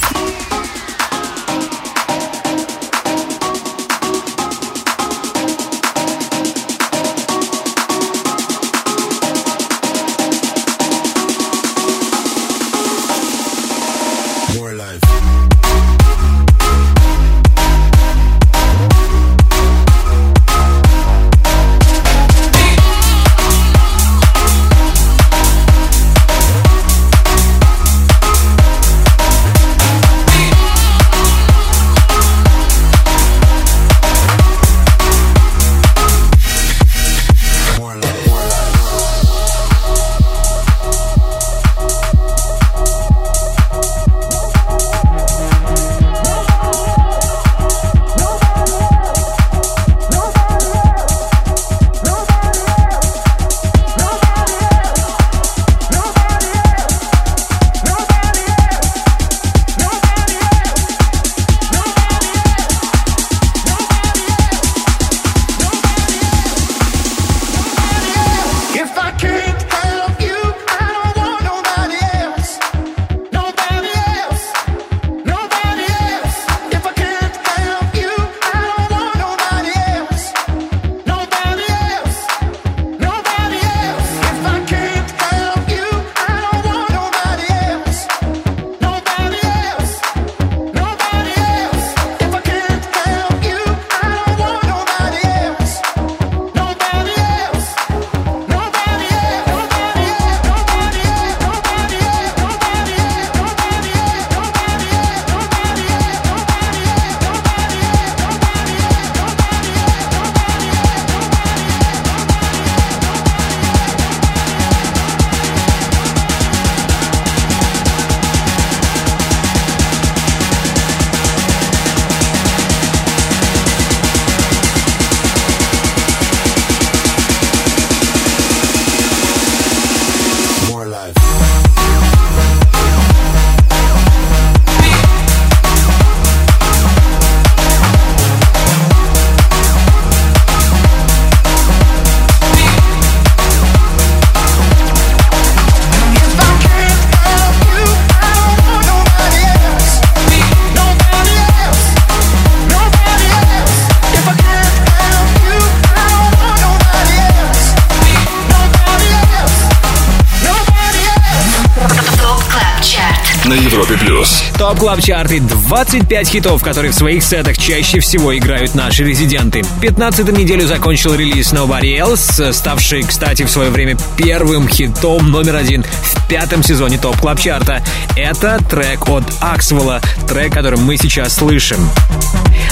Top 164.75 164.81
Club 164.81 165.01
Chart 165.01 165.39
25 165.39 166.27
хитов, 166.27 166.61
которые 166.61 166.91
в 166.91 166.95
своих 166.95 167.23
сетах 167.23 167.57
чаще 167.57 168.01
всего 168.01 168.37
играют 168.37 168.75
наши 168.75 169.05
резиденты. 169.05 169.63
15 169.81 170.37
неделю 170.37 170.67
закончил 170.67 171.13
релиз 171.15 171.53
Nobody 171.53 171.97
Else, 171.97 172.51
ставший, 172.51 173.03
кстати, 173.03 173.43
в 173.43 173.49
свое 173.49 173.69
время 173.69 173.95
первым 174.17 174.67
хитом 174.67 175.31
номер 175.31 175.55
один 175.55 175.83
в 175.83 176.27
пятом 176.27 176.61
сезоне 176.61 176.97
Top 176.97 177.17
Club 177.21 177.39
Chart 177.39 177.69
а. 177.69 177.81
Это 178.17 178.59
трек 178.69 179.07
от 179.07 179.23
Axwell 179.39 179.86
а, 179.86 180.01
трек, 180.27 180.53
который 180.53 180.79
мы 180.79 180.97
сейчас 180.97 181.35
слышим. 181.35 181.79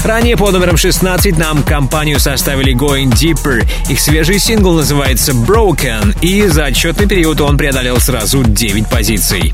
Ранее 0.03 0.35
под 0.35 0.51
номером 0.51 0.75
16 0.75 1.37
нам 1.37 1.63
компанию 1.63 2.19
составили 2.19 2.75
Going 2.75 3.11
Deeper. 3.11 3.65
Их 3.89 4.01
свежий 4.01 4.39
сингл 4.39 4.73
называется 4.73 5.31
Broken, 5.31 6.17
и 6.19 6.47
за 6.47 6.65
отчетный 6.65 7.07
период 7.07 7.39
он 7.39 7.57
преодолел 7.57 8.01
сразу 8.01 8.43
9 8.43 8.89
позиций. 8.89 9.53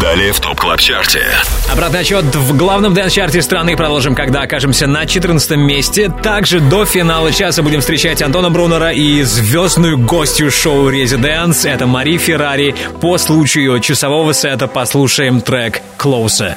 Далее 0.00 0.32
в 0.32 0.40
Top 0.40 0.58
Club 0.58 0.80
Chart 0.80 1.11
е. 1.11 1.24
Обратный 1.70 2.00
отсчет 2.00 2.24
в 2.24 2.56
главном 2.56 2.94
дэнс-чарте 2.94 3.42
страны 3.42 3.76
продолжим, 3.76 4.14
когда 4.14 4.42
окажемся 4.42 4.86
на 4.86 5.06
14 5.06 5.52
месте. 5.52 6.12
Также 6.22 6.60
до 6.60 6.84
финала 6.84 7.30
часа 7.32 7.62
будем 7.62 7.80
встречать 7.80 8.22
Антона 8.22 8.50
Брунера 8.50 8.92
и 8.92 9.22
звездную 9.22 9.98
гостью 9.98 10.50
шоу 10.50 10.88
«Residence». 10.88 11.64
Это 11.64 11.86
Мари 11.86 12.16
Феррари. 12.16 12.74
По 13.00 13.18
случаю 13.18 13.78
часового 13.80 14.32
сета 14.32 14.68
послушаем 14.68 15.40
трек 15.40 15.82
«Closer». 15.98 16.56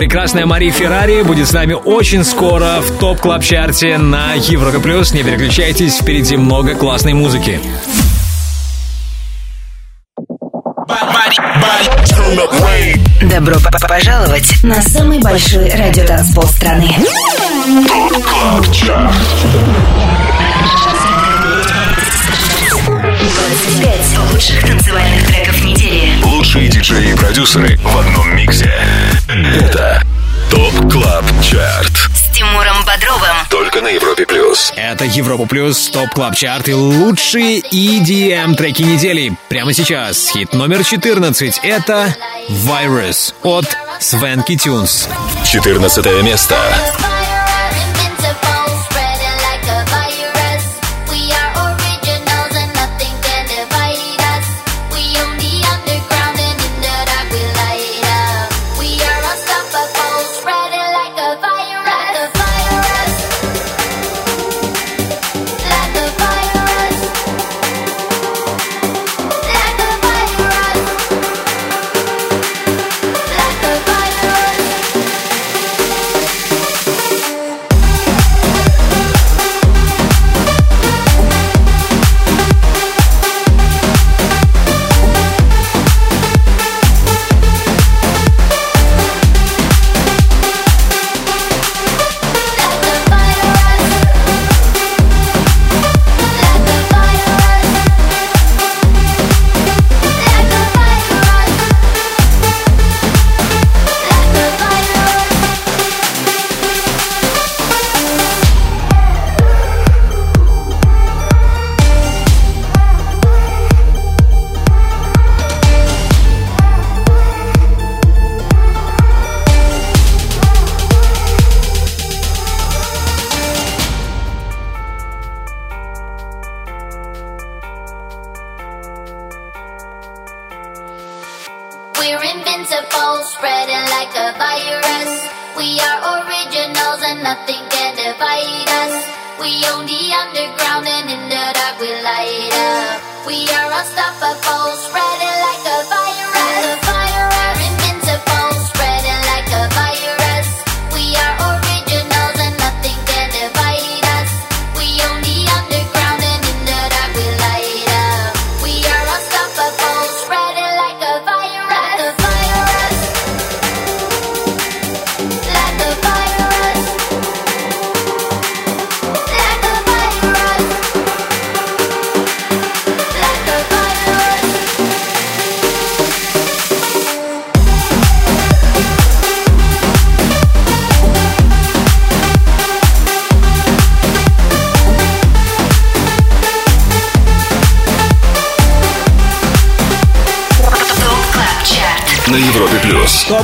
Прекрасная 0.00 0.46
Мари 0.46 0.70
Феррари 0.70 1.20
будет 1.20 1.46
с 1.46 1.52
нами 1.52 1.74
очень 1.74 2.24
скоро 2.24 2.80
в 2.80 2.98
топ 2.98 3.20
клаб 3.20 3.44
чарте 3.44 3.98
на 3.98 4.32
Европе 4.32 4.78
Плюс. 4.78 5.12
Не 5.12 5.22
переключайтесь, 5.22 5.98
впереди 5.98 6.38
много 6.38 6.74
классной 6.74 7.12
музыки. 7.12 7.60
Добро 13.30 13.56
пожаловать 13.86 14.62
на 14.62 14.80
самый 14.80 15.18
большой 15.18 15.68
радиотанцпол 15.68 16.44
страны. 16.44 16.96
ТОП 17.86 18.24
Клаб 18.24 18.72
Чарт. 18.72 19.14
25 22.86 24.18
лучших 24.32 24.66
танцевальных 24.66 25.26
треков 25.26 25.62
недели. 25.62 26.22
Лучшие 26.24 26.68
диджеи 26.68 27.12
и 27.12 27.14
продюсеры 27.14 27.76
в 27.76 27.98
одном 27.98 28.34
миксе. 28.34 28.72
Это 29.46 30.02
Top 30.50 30.92
Club 30.92 31.24
Chart. 31.42 31.92
С 32.14 32.36
Тимуром 32.36 32.84
Бодровым. 32.84 33.36
Только 33.48 33.80
на 33.80 33.88
Европе 33.88 34.26
Плюс. 34.26 34.72
Это 34.76 35.04
Европа 35.04 35.46
Плюс, 35.46 35.88
Top 35.88 36.10
Club 36.10 36.36
Chart 36.36 36.68
и 36.68 36.74
лучшие 36.74 37.60
EDM 37.60 38.54
треки 38.54 38.82
недели. 38.82 39.36
Прямо 39.48 39.72
сейчас 39.72 40.28
хит 40.30 40.52
номер 40.52 40.84
14 40.84 41.60
это 41.62 42.14
Virus 42.48 43.34
от 43.42 43.66
Свенки 43.98 44.56
Тюнс. 44.56 45.08
14 45.44 46.22
место. 46.22 46.56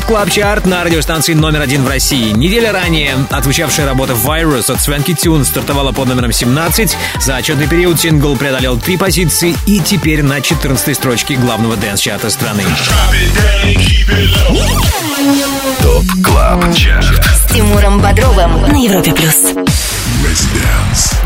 Club 0.06 0.30
Chart 0.30 0.66
на 0.66 0.84
радиостанции 0.84 1.34
номер 1.34 1.62
один 1.62 1.84
в 1.84 1.88
России. 1.88 2.30
Неделя 2.30 2.70
ранее 2.70 3.16
отзвучавшая 3.30 3.86
работа 3.86 4.12
Virus 4.12 4.72
от 4.72 4.80
Swanky 4.80 5.14
Tunes 5.14 5.44
стартовала 5.44 5.90
под 5.90 6.06
номером 6.06 6.30
17. 6.30 6.96
За 7.20 7.36
отчетный 7.36 7.66
период 7.66 7.98
сингл 7.98 8.36
преодолел 8.36 8.78
три 8.78 8.96
позиции 8.96 9.56
и 9.66 9.80
теперь 9.80 10.22
на 10.22 10.40
14 10.40 10.94
строчке 10.96 11.34
главного 11.34 11.76
дэнс-чарта 11.76 12.30
страны. 12.30 12.62
Top 15.82 16.04
Club 16.24 16.74
Chart. 16.74 17.24
С 17.24 17.52
Тимуром 17.52 18.00
Бодровым 18.00 18.62
на 18.62 18.76
Европе 18.76 19.12
Плюс. 19.12 19.65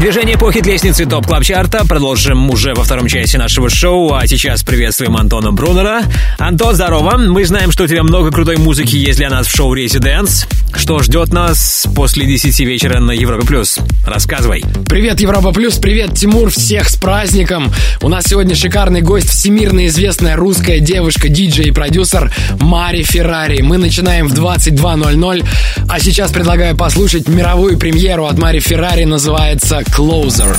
Движение 0.01 0.39
по 0.39 0.51
хит-лестнице 0.51 1.05
Top 1.05 1.27
Club 1.27 1.45
Chart 1.45 1.78
а 1.78 1.85
продолжим 1.87 2.49
уже 2.49 2.73
во 2.73 2.85
втором 2.85 3.07
части 3.07 3.37
нашего 3.37 3.69
шоу, 3.69 4.15
а 4.15 4.27
сейчас 4.27 4.63
приветствуем 4.63 5.15
Антона 5.15 5.53
Брунера. 5.53 6.01
Антон, 6.39 6.75
здорово! 6.75 7.19
Мы 7.19 7.45
знаем, 7.45 7.71
что 7.71 7.85
у 7.85 7.87
тебя 7.87 8.03
много 8.03 8.31
крутой 8.31 8.57
музыки 8.57 8.97
есть 8.97 9.19
для 9.19 9.29
нас 9.29 9.47
в 9.47 9.55
шоу 9.55 9.75
«Резиденс». 9.75 10.47
Что 10.81 10.99
ждет 11.01 11.31
нас 11.31 11.87
после 11.95 12.24
10 12.24 12.59
вечера 12.61 13.01
на 13.01 13.11
Европе 13.12 13.47
Плюс? 13.47 13.78
Рассказывай. 14.07 14.64
Привет, 14.89 15.20
Европа 15.20 15.53
Плюс, 15.53 15.76
привет, 15.76 16.14
Тимур, 16.14 16.49
всех 16.49 16.89
с 16.89 16.97
праздником! 16.97 17.70
У 18.01 18.09
нас 18.09 18.24
сегодня 18.24 18.57
шикарный 18.57 19.03
гость, 19.03 19.28
всемирно 19.28 19.87
известная 19.89 20.37
русская 20.37 20.81
девушка, 20.81 21.28
диджей 21.28 21.66
и 21.66 21.70
продюсер 21.70 22.33
Мари 22.61 23.03
Феррари. 23.03 23.61
Мы 23.61 23.76
начинаем 23.76 24.26
в 24.26 24.33
22.00, 24.33 25.47
а 25.87 26.01
сейчас 26.01 26.33
предлагаю 26.33 26.74
послушать 26.74 27.28
мировую 27.28 27.78
премьеру 27.78 28.24
от 28.24 28.39
Мари 28.39 28.59
Феррари, 28.59 29.05
называется 29.05 29.81
«Closer». 29.81 30.57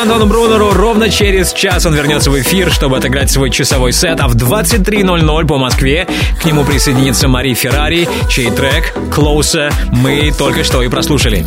Антону 0.00 0.26
Брунеру. 0.26 0.72
Ровно 0.72 1.10
через 1.10 1.52
час 1.52 1.84
он 1.84 1.94
вернется 1.94 2.30
в 2.30 2.40
эфир, 2.40 2.72
чтобы 2.72 2.96
отыграть 2.96 3.30
свой 3.30 3.50
часовой 3.50 3.92
сет, 3.92 4.18
а 4.20 4.28
в 4.28 4.34
23.00 4.34 5.46
по 5.46 5.58
Москве 5.58 6.08
к 6.40 6.44
нему 6.46 6.64
присоединится 6.64 7.28
Мари 7.28 7.52
Феррари, 7.52 8.08
чей 8.30 8.50
трек 8.50 8.94
«Closer» 9.10 9.72
мы 9.92 10.32
только 10.36 10.64
что 10.64 10.82
и 10.82 10.88
прослушали. 10.88 11.44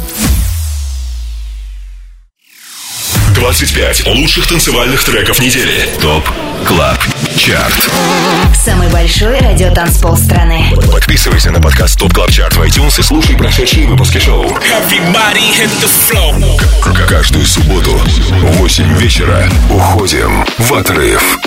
25 3.33 4.07
лучших 4.07 4.47
танцевальных 4.47 5.03
треков 5.03 5.39
недели. 5.39 5.89
ТОП 5.99 6.29
КЛАБ 6.65 7.02
ЧАРТ. 7.35 7.89
Самый 8.55 8.89
большой 8.89 9.39
радиотанцпол 9.39 10.15
страны. 10.15 10.65
Подписывайся 10.91 11.51
на 11.51 11.59
подкаст 11.59 11.97
ТОП 11.99 12.13
КЛАБ 12.13 12.31
ЧАРТ 12.31 12.53
в 12.55 12.61
iTunes 12.61 12.99
и 12.99 13.03
слушай 13.03 13.35
прошедшие 13.35 13.87
выпуски 13.87 14.19
шоу. 14.19 14.47
К- 16.81 17.07
Каждую 17.07 17.45
субботу 17.45 17.91
в 17.91 18.57
8 18.57 18.97
вечера 18.97 19.49
уходим 19.69 20.45
в 20.57 20.73
отрыв. 20.73 21.37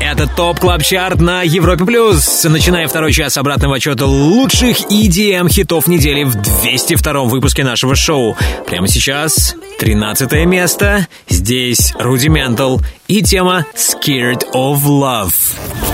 Это 0.00 0.26
Top 0.26 0.58
Club 0.60 0.82
Chart 0.82 1.20
на 1.20 1.42
Европе 1.42 1.84
Плюс. 1.84 2.44
Начиная 2.44 2.88
второй 2.88 3.12
час 3.12 3.36
обратного 3.36 3.76
отсчета 3.76 4.06
лучших 4.06 4.90
EDM 4.90 5.48
хитов 5.48 5.86
недели 5.86 6.24
в 6.24 6.34
202 6.34 7.24
выпуске 7.24 7.64
нашего 7.64 7.94
шоу. 7.94 8.36
Прямо 8.66 8.88
сейчас 8.88 9.54
13 9.78 10.46
место. 10.46 11.06
Здесь 11.28 11.92
Rudimental 11.98 12.80
и 13.06 13.22
тема 13.22 13.66
Scared 13.74 14.50
of 14.52 14.82
Love. 14.84 15.34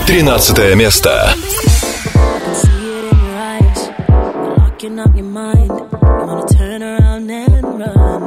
13 0.07 0.75
место. 0.75 1.33
Locking 4.57 4.99
up 4.99 5.15
your 5.15 5.25
mind, 5.25 5.67
you 5.67 6.25
wanna 6.27 6.47
turn 6.47 6.83
around 6.83 7.29
and 7.31 7.79
run. 7.79 8.23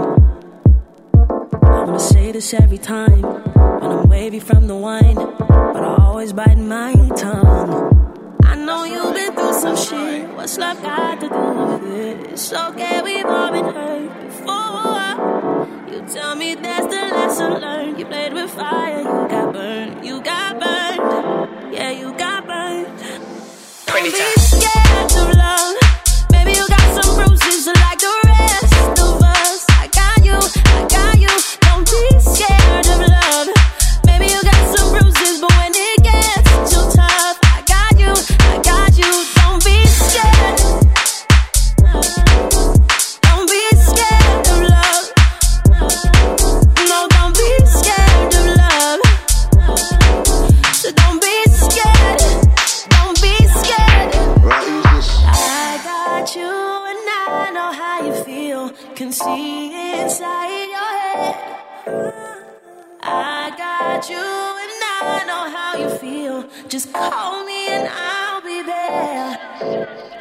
I 1.62 1.84
wanna 1.84 2.00
say 2.00 2.32
this 2.32 2.52
every 2.52 2.78
time 2.78 3.47
when 3.88 3.98
I'm 3.98 4.08
wavy 4.08 4.40
from 4.40 4.66
the 4.66 4.76
wine, 4.76 5.14
but 5.14 5.82
I 5.82 5.96
always 6.00 6.32
bite 6.32 6.58
my 6.58 6.92
tongue. 7.16 8.38
I 8.44 8.54
know 8.54 8.84
you've 8.84 9.14
been 9.14 9.32
through 9.34 9.52
some 9.54 9.76
shit. 9.76 10.28
What's 10.34 10.58
love 10.58 10.82
got 10.82 11.20
to 11.20 11.28
do 11.28 11.34
with 11.34 11.94
it? 11.94 12.32
It's 12.32 12.52
okay, 12.52 13.00
we've 13.02 13.24
all 13.24 13.50
been 13.50 13.64
hurt 13.64 14.26
before. 14.26 15.92
You 15.92 16.06
tell 16.14 16.34
me 16.34 16.54
that's 16.54 16.86
the 16.86 17.02
lesson 17.16 17.60
learned. 17.60 17.98
You 17.98 18.06
played 18.06 18.32
with 18.32 18.50
fire, 18.50 18.98
you 18.98 19.28
got 19.28 19.52
burned, 19.52 20.04
you 20.04 20.20
got 20.20 20.60
burned. 20.60 21.74
Yeah, 21.74 21.90
you 21.90 22.12
got 22.16 22.46
burned. 22.46 22.98
Don't 23.86 24.02
be 24.04 24.10
scared 24.10 25.36
love. 25.36 25.87
Just 66.68 66.92
call 66.92 67.44
me 67.44 67.68
and 67.68 67.88
I'll 67.90 68.40
be 68.42 68.62
there. 68.62 70.17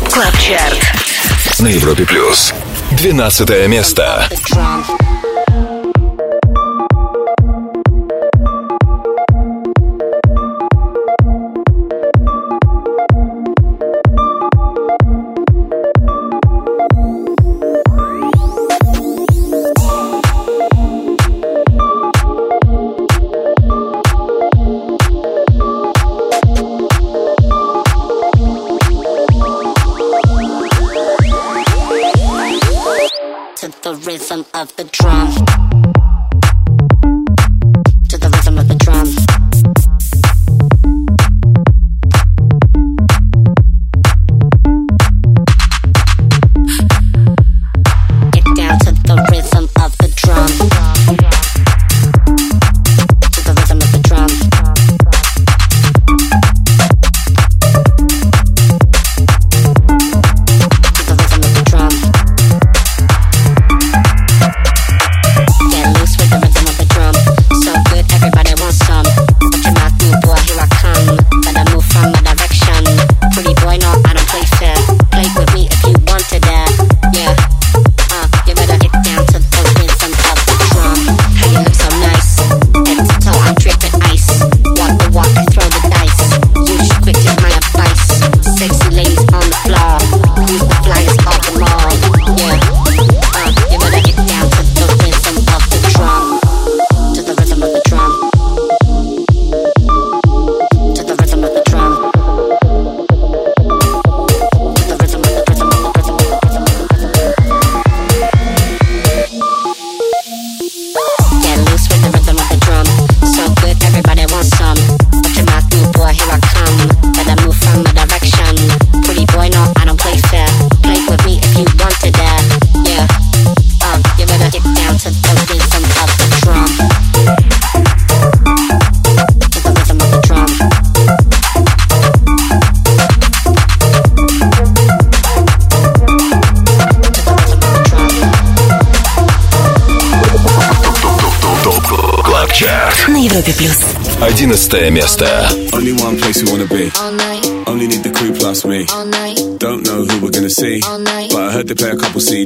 Клаб 0.00 0.36
Чарт. 0.38 0.80
На 1.60 1.68
Европе 1.68 2.04
плюс. 2.04 2.52
12 2.92 3.68
место. 3.68 4.28
to 4.52 5.13
of 34.64 34.74
the 34.76 34.93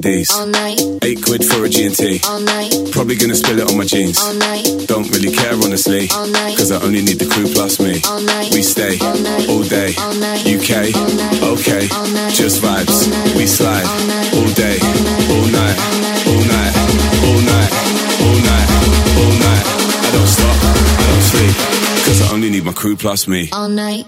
play 0.01 0.23
a 0.23 0.25
couple 0.25 0.53
CDs. 0.53 1.05
Eight 1.05 1.23
quid 1.23 1.45
for 1.45 1.65
a 1.65 1.69
G&T. 1.69 2.21
All 2.27 2.41
night. 2.41 2.73
Probably 2.93 3.17
gonna 3.17 3.35
spill 3.35 3.59
it 3.59 3.71
on 3.71 3.77
my 3.77 3.85
jeans. 3.85 4.19
All 4.19 4.35
night. 4.35 4.65
Don't 4.87 5.09
really 5.11 5.33
care 5.33 5.55
honestly. 5.55 6.09
All 6.11 6.27
Cause 6.57 6.73
I 6.73 6.83
only 6.83 7.03
need 7.03 7.19
the 7.19 7.29
crew 7.29 7.47
plus 7.47 7.81
me. 7.81 8.01
All 8.07 8.21
night. 8.21 8.53
We 8.53 8.63
stay 8.63 8.99
all 9.49 9.63
day. 9.63 9.95
UK, 10.49 10.93
okay. 11.43 11.87
Just 12.33 12.63
vibes. 12.63 13.07
We 13.37 13.47
slide 13.47 13.87
all 14.35 14.51
day, 14.55 14.79
all 15.31 15.47
night, 15.49 15.79
all 16.27 16.45
night, 16.45 16.75
all 17.25 17.41
night, 17.47 17.71
all 18.23 18.39
night, 18.43 18.69
all 19.19 19.35
night. 19.39 19.65
I 20.03 20.11
don't 20.13 20.27
stop, 20.27 20.57
I 20.59 21.05
don't 21.11 21.23
sleep. 21.23 21.55
Cause 22.05 22.23
I 22.23 22.35
only 22.35 22.51
need 22.51 22.65
my 22.65 22.73
crew 22.73 22.97
plus 22.97 23.29
me. 23.29 23.51
All 23.53 23.69
night. 23.69 24.08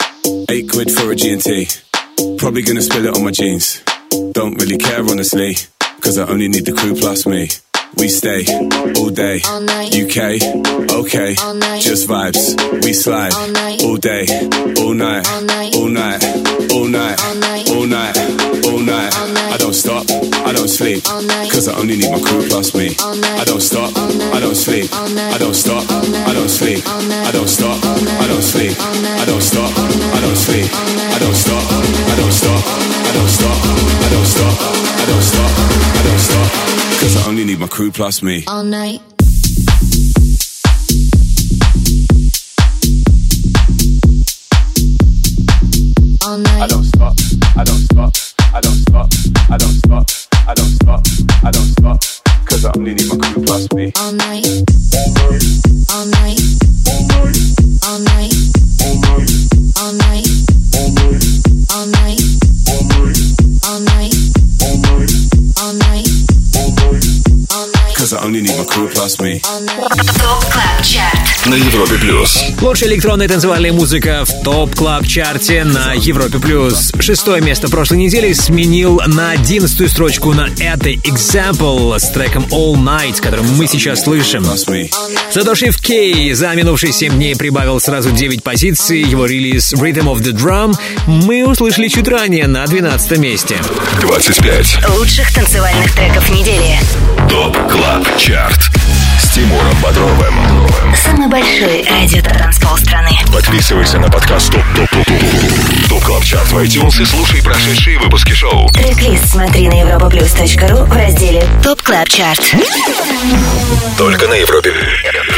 Eight 0.49 0.69
quid 0.69 0.91
for 0.91 1.11
a 1.11 1.15
G&T. 1.15 1.67
Probably 2.37 2.61
gonna 2.61 2.81
spill 2.81 3.05
it 3.05 3.15
on 3.15 3.23
my 3.23 3.31
jeans. 3.31 3.81
Don't 4.33 4.55
really 4.61 4.77
care 4.77 4.99
honestly. 4.99 5.55
Cause 6.01 6.17
I 6.17 6.27
only 6.27 6.47
need 6.47 6.65
the 6.65 6.73
crew 6.73 6.95
plus 6.95 7.25
me. 7.25 7.49
We 7.97 8.07
stay 8.07 8.45
all 8.97 9.09
day. 9.09 9.41
UK, 9.41 10.41
okay. 10.91 11.35
Just 11.79 12.07
vibes. 12.07 12.83
We 12.83 12.93
slide 12.93 13.33
all 13.83 13.97
day, 13.97 14.25
all 14.81 14.93
night, 14.93 15.27
all 15.27 15.41
night, 15.41 15.75
all 15.75 16.87
night, 16.87 17.19
all 17.69 17.85
night, 17.85 18.17
all 18.65 18.79
night. 18.79 19.13
I 19.13 19.19
don't 19.19 19.27
stop, 19.27 19.33
I 19.35 19.40
don't 20.61 20.69
sleep. 20.69 21.03
Cause 21.49 21.67
I 21.67 21.73
only 21.79 21.97
need 21.97 22.11
my 22.11 22.19
crew 22.21 22.45
plus 22.47 22.75
me. 22.75 22.93
I 23.01 23.43
don't 23.45 23.61
stop, 23.61 23.89
I 23.97 24.39
don't 24.39 24.53
sleep. 24.53 24.93
I 24.93 25.37
don't 25.39 25.55
stop, 25.55 25.83
I 25.89 26.33
don't 26.33 26.49
sleep. 26.49 26.85
I 26.85 27.31
don't 27.33 27.49
stop, 27.49 27.81
I 27.83 28.27
don't 28.27 28.43
sleep. 28.43 28.77
I 28.77 29.25
don't 29.25 29.41
stop, 29.41 29.71
I 29.73 30.21
don't 30.21 30.37
sleep. 30.37 30.69
I 30.69 31.17
don't 31.17 31.33
stop, 31.33 31.65
I 31.65 32.15
don't 32.15 32.31
stop. 32.31 32.61
I 32.61 33.11
don't 33.17 33.27
stop, 33.27 33.57
I 34.05 34.09
don't 34.13 34.25
stop. 34.29 34.53
I 35.01 35.05
don't 35.09 35.23
stop, 35.23 35.51
I 35.97 36.01
don't 36.05 36.21
stop. 36.29 36.47
Cause 37.01 37.17
I 37.17 37.29
only 37.29 37.43
need 37.43 37.59
my 37.59 37.67
crew 37.67 37.91
plus 37.91 38.21
me. 38.21 38.43
All 38.47 38.63
night. 38.63 39.01
All 46.23 46.37
night. 46.37 46.61
I 46.61 46.67
don't 46.67 46.83
stop, 46.83 47.15
I 47.57 47.63
don't 47.63 47.81
stop, 47.89 48.13
I 48.53 48.61
don't 48.61 48.75
stop, 48.75 49.09
I 49.49 49.57
don't 49.57 49.73
stop, 49.73 50.20
I 50.51 50.53
don't 50.53 50.67
stop, 50.67 51.01
I 51.45 51.51
don't 51.51 51.63
stop. 51.63 52.01
Cause 52.45 52.65
I 52.65 52.71
only 52.75 52.93
need 52.93 53.07
my 53.07 53.25
crew 53.25 53.45
plus 53.45 53.71
me. 53.71 53.93
All 53.95 54.11
night. 54.11 55.10
Only 68.23 68.41
need 68.41 68.57
my 68.57 68.65
crew 68.65 68.87
plus 68.87 69.19
me. 69.19 69.41
На 71.45 71.55
Европе 71.55 71.95
плюс. 71.95 72.43
Лучшая 72.61 72.89
электронная 72.89 73.27
танцевальная 73.27 73.73
музыка 73.73 74.23
в 74.25 74.43
топ 74.43 74.75
клаб 74.75 75.07
чарте 75.07 75.63
на 75.63 75.93
Европе 75.93 76.37
плюс. 76.39 76.91
Шестое 76.99 77.41
место 77.41 77.67
прошлой 77.67 77.97
недели 77.97 78.31
сменил 78.33 79.01
на 79.07 79.31
одиннадцатую 79.31 79.89
строчку 79.89 80.33
на 80.33 80.49
этой 80.59 80.97
Example 80.97 81.97
с 81.97 82.09
треком 82.09 82.45
All 82.51 82.75
Night, 82.75 83.21
который 83.21 83.43
мы 83.43 83.65
сейчас 83.65 84.03
слышим. 84.03 84.45
Задушив 85.33 85.81
Кей 85.81 86.33
за 86.33 86.53
минувшие 86.53 86.93
7 86.93 87.13
дней 87.13 87.35
прибавил 87.35 87.79
сразу 87.79 88.11
9 88.11 88.43
позиций. 88.43 89.01
Его 89.01 89.25
релиз 89.25 89.73
Rhythm 89.73 90.13
of 90.13 90.21
the 90.21 90.33
Drum 90.33 90.75
мы 91.07 91.47
услышали 91.47 91.87
чуть 91.87 92.07
ранее 92.07 92.47
на 92.47 92.65
12 92.67 93.17
месте. 93.17 93.57
25. 94.01 94.89
Лучших 94.97 95.33
танцевальных 95.33 95.91
треков 95.95 96.29
недели. 96.29 96.79
ТОП 97.29 97.57
КЛАБ 97.69 98.10
ЧАРТ. 98.17 99.00
Тимуром 99.41 99.75
Бодровым. 99.81 100.35
Самый 100.95 101.27
большой 101.27 101.83
радиотанцпол 101.89 102.77
страны. 102.77 103.09
Подписывайся 103.33 103.97
на 103.97 104.07
подкаст 104.07 104.51
Top 104.51 104.61
Top 104.75 104.89
Top 104.91 105.05
Top 105.07 105.89
Top 105.89 106.03
Club 106.03 106.23
Chart 106.23 106.47
в 106.51 106.57
iTunes 106.59 107.01
и 107.01 107.05
слушай 107.05 107.41
прошедшие 107.41 107.97
выпуски 107.97 108.33
шоу. 108.33 108.69
Трек-лист 108.69 109.31
смотри 109.31 109.67
на 109.67 109.81
europaplus.ru 109.81 110.85
в 110.85 110.93
разделе 110.95 111.43
Top 111.63 111.81
Club 111.81 112.09
Chart. 112.09 112.55
Только 113.97 114.27
на 114.27 114.35
Европе 114.35 114.73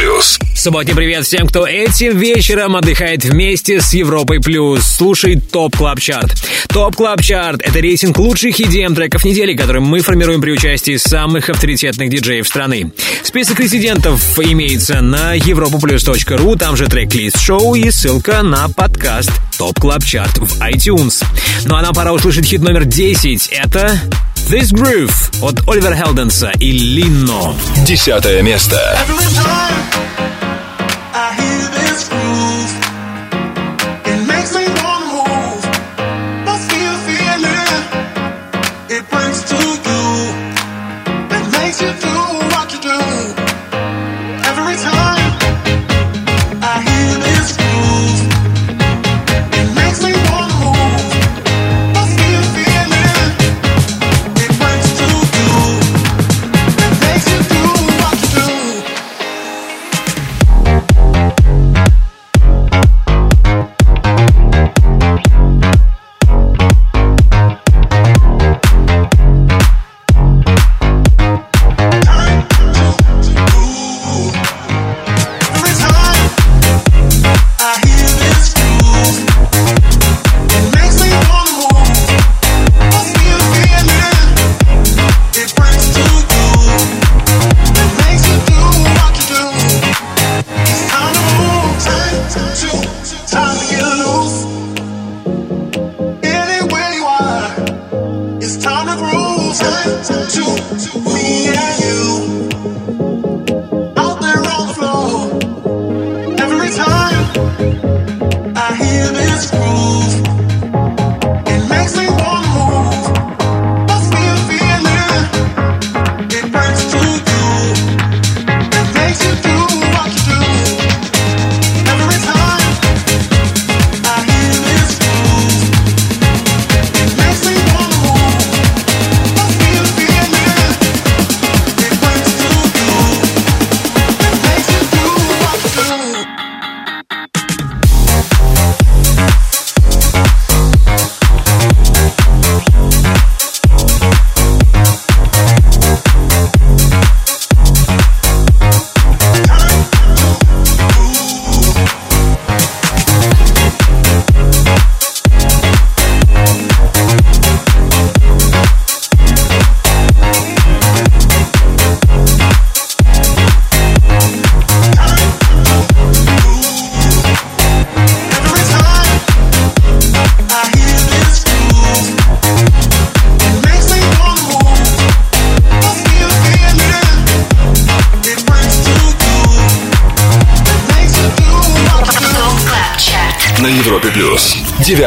плюс. 0.04 0.38
Субботний 0.54 0.94
привет 0.94 1.26
всем, 1.26 1.46
кто 1.46 1.66
этим 1.66 2.16
вечером 2.16 2.76
отдыхает 2.76 3.24
вместе 3.24 3.80
с 3.80 3.92
Европой 3.92 4.40
Плюс. 4.40 4.82
Слушай 4.84 5.38
Top 5.38 5.76
Club 5.76 6.00
Chart. 6.00 6.32
Top 6.68 6.96
Club 6.96 7.22
Chart— 7.22 7.60
это 7.64 7.80
рейтинг 7.80 8.18
лучших 8.18 8.58
EDM 8.60 8.94
треков 8.94 9.24
недели, 9.24 9.54
который 9.54 9.80
мы 9.80 10.00
формируем 10.00 10.40
при 10.40 10.52
участии 10.52 10.96
самых 10.96 11.50
авторитетных 11.50 12.08
диджеев 12.08 12.46
страны. 12.46 12.92
Список 13.22 13.60
резидентов 13.60 13.93
имеется 13.94 15.00
на 15.00 15.36
europaplus.ru, 15.36 16.56
там 16.56 16.76
же 16.76 16.86
трек-лист 16.86 17.40
шоу 17.40 17.74
и 17.74 17.90
ссылка 17.90 18.42
на 18.42 18.68
подкаст 18.68 19.30
Top 19.58 19.78
Club 19.78 20.04
Chart 20.04 20.38
в 20.38 20.60
iTunes. 20.60 21.24
Ну 21.64 21.76
а 21.76 21.82
нам 21.82 21.94
пора 21.94 22.12
услышать 22.12 22.46
хит 22.46 22.60
номер 22.60 22.84
10. 22.84 23.48
Это 23.48 24.00
This 24.48 24.72
Groove 24.72 25.12
от 25.42 25.68
Оливера 25.68 25.94
Хелденса 25.94 26.50
и 26.58 26.72
Lenno. 26.72 27.54
Десятое 27.86 28.42
место. 28.42 28.96
It 38.86 39.10
brings 39.10 39.42
to. 39.50 39.56
It 41.30 41.52
makes 41.52 41.80
you 41.80 41.92
do. 42.00 42.43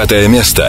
Девятое 0.08 0.30
место. 0.30 0.66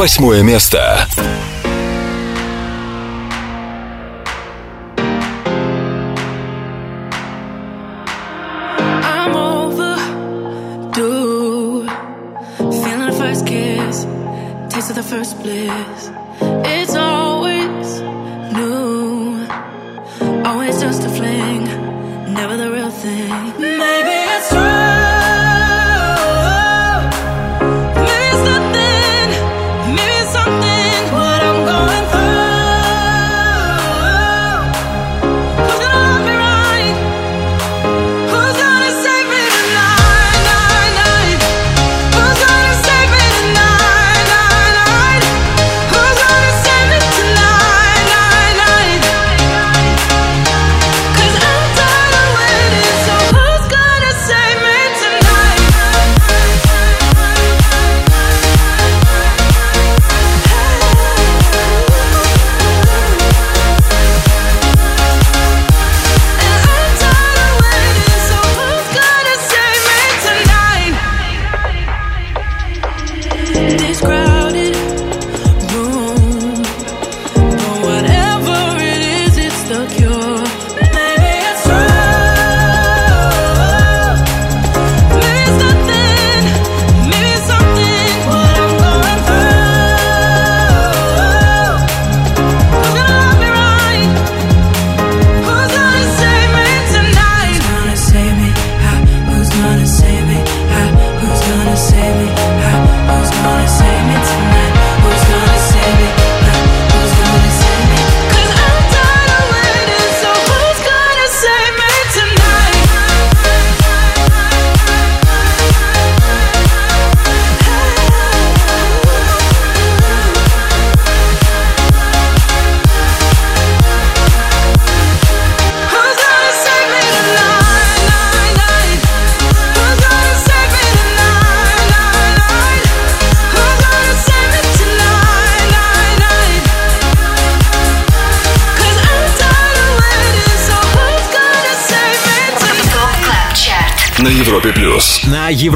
Восьмое 0.00 0.42
место. 0.42 1.06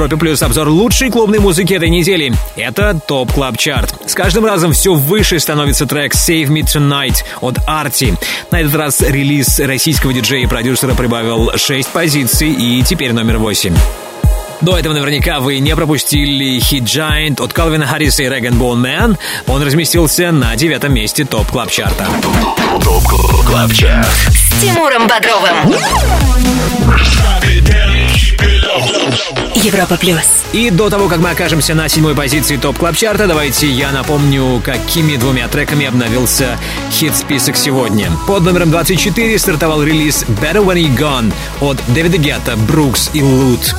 Европе 0.04 0.18
Плюс 0.18 0.42
обзор 0.42 0.68
лучшей 0.68 1.08
клубной 1.08 1.38
музыки 1.38 1.72
этой 1.72 1.88
недели. 1.88 2.30
Это 2.56 3.00
Top 3.06 3.32
Club 3.32 3.56
Chart. 3.56 3.94
С 4.06 4.14
каждым 4.14 4.44
разом 4.44 4.72
все 4.72 4.92
выше 4.92 5.40
становится 5.40 5.86
трек 5.86 6.14
Save 6.14 6.48
Me 6.48 6.60
Tonight 6.60 7.24
от 7.40 7.56
Arty. 7.66 8.14
На 8.50 8.60
этот 8.60 8.74
раз 8.74 9.00
релиз 9.00 9.60
российского 9.60 10.12
диджея 10.12 10.42
и 10.42 10.46
продюсера 10.46 10.94
прибавил 10.94 11.52
6 11.56 11.88
позиций 11.88 12.50
и 12.50 12.82
теперь 12.82 13.14
номер 13.14 13.38
8. 13.38 13.74
До 14.60 14.76
этого 14.76 14.92
наверняка 14.92 15.40
вы 15.40 15.58
не 15.60 15.74
пропустили 15.74 16.60
хит 16.60 16.84
Giant 16.84 17.42
от 17.42 17.54
Калвина 17.54 17.86
Харриса 17.86 18.24
и 18.24 18.28
Rag'n'Bone 18.28 18.82
Man. 18.82 19.18
Он 19.46 19.62
разместился 19.62 20.32
на 20.32 20.54
девятом 20.54 20.92
месте 20.92 21.24
Top 21.24 21.46
Club 21.46 21.70
Chart 21.70 21.96
а. 21.96 22.06
Top 22.82 23.04
Club 23.46 23.72
Chart. 23.72 24.06
С 24.06 24.60
Тимуром 24.60 25.06
Бодровым 25.06 25.74
Европа 29.54 29.96
Плюс 29.96 30.44
И 30.52 30.70
до 30.70 30.90
того, 30.90 31.08
как 31.08 31.18
мы 31.18 31.30
окажемся 31.30 31.74
на 31.74 31.88
седьмой 31.88 32.14
позиции 32.14 32.56
Top 32.56 32.78
Club 32.78 32.96
Chart 32.96 33.18
а, 33.18 33.26
давайте 33.26 33.66
я 33.66 33.92
напомню, 33.92 34.60
какими 34.64 35.16
двумя 35.16 35.48
треками 35.48 35.86
обновился 35.86 36.58
хит-список 36.90 37.56
сегодня. 37.56 38.10
Под 38.26 38.42
номером 38.42 38.70
24 38.70 39.38
стартовал 39.38 39.82
релиз 39.82 40.24
Better 40.24 40.64
When 40.64 40.76
You're 40.76 40.96
Gone 40.96 41.32
от 41.60 41.78
Дэвида 41.88 42.18
Гетта, 42.18 42.56
Brooks 42.56 43.10
и 43.14 43.22
Loote. 43.22 43.74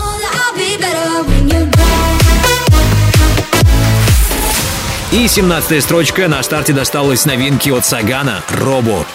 И 5.11 5.27
17 5.27 5.81
строчка 5.81 6.27
на 6.27 6.43
старте 6.43 6.73
досталась 6.73 7.25
новинки 7.25 7.69
от 7.69 7.85
Сагана 7.85 8.43
«Робо». 8.49 9.05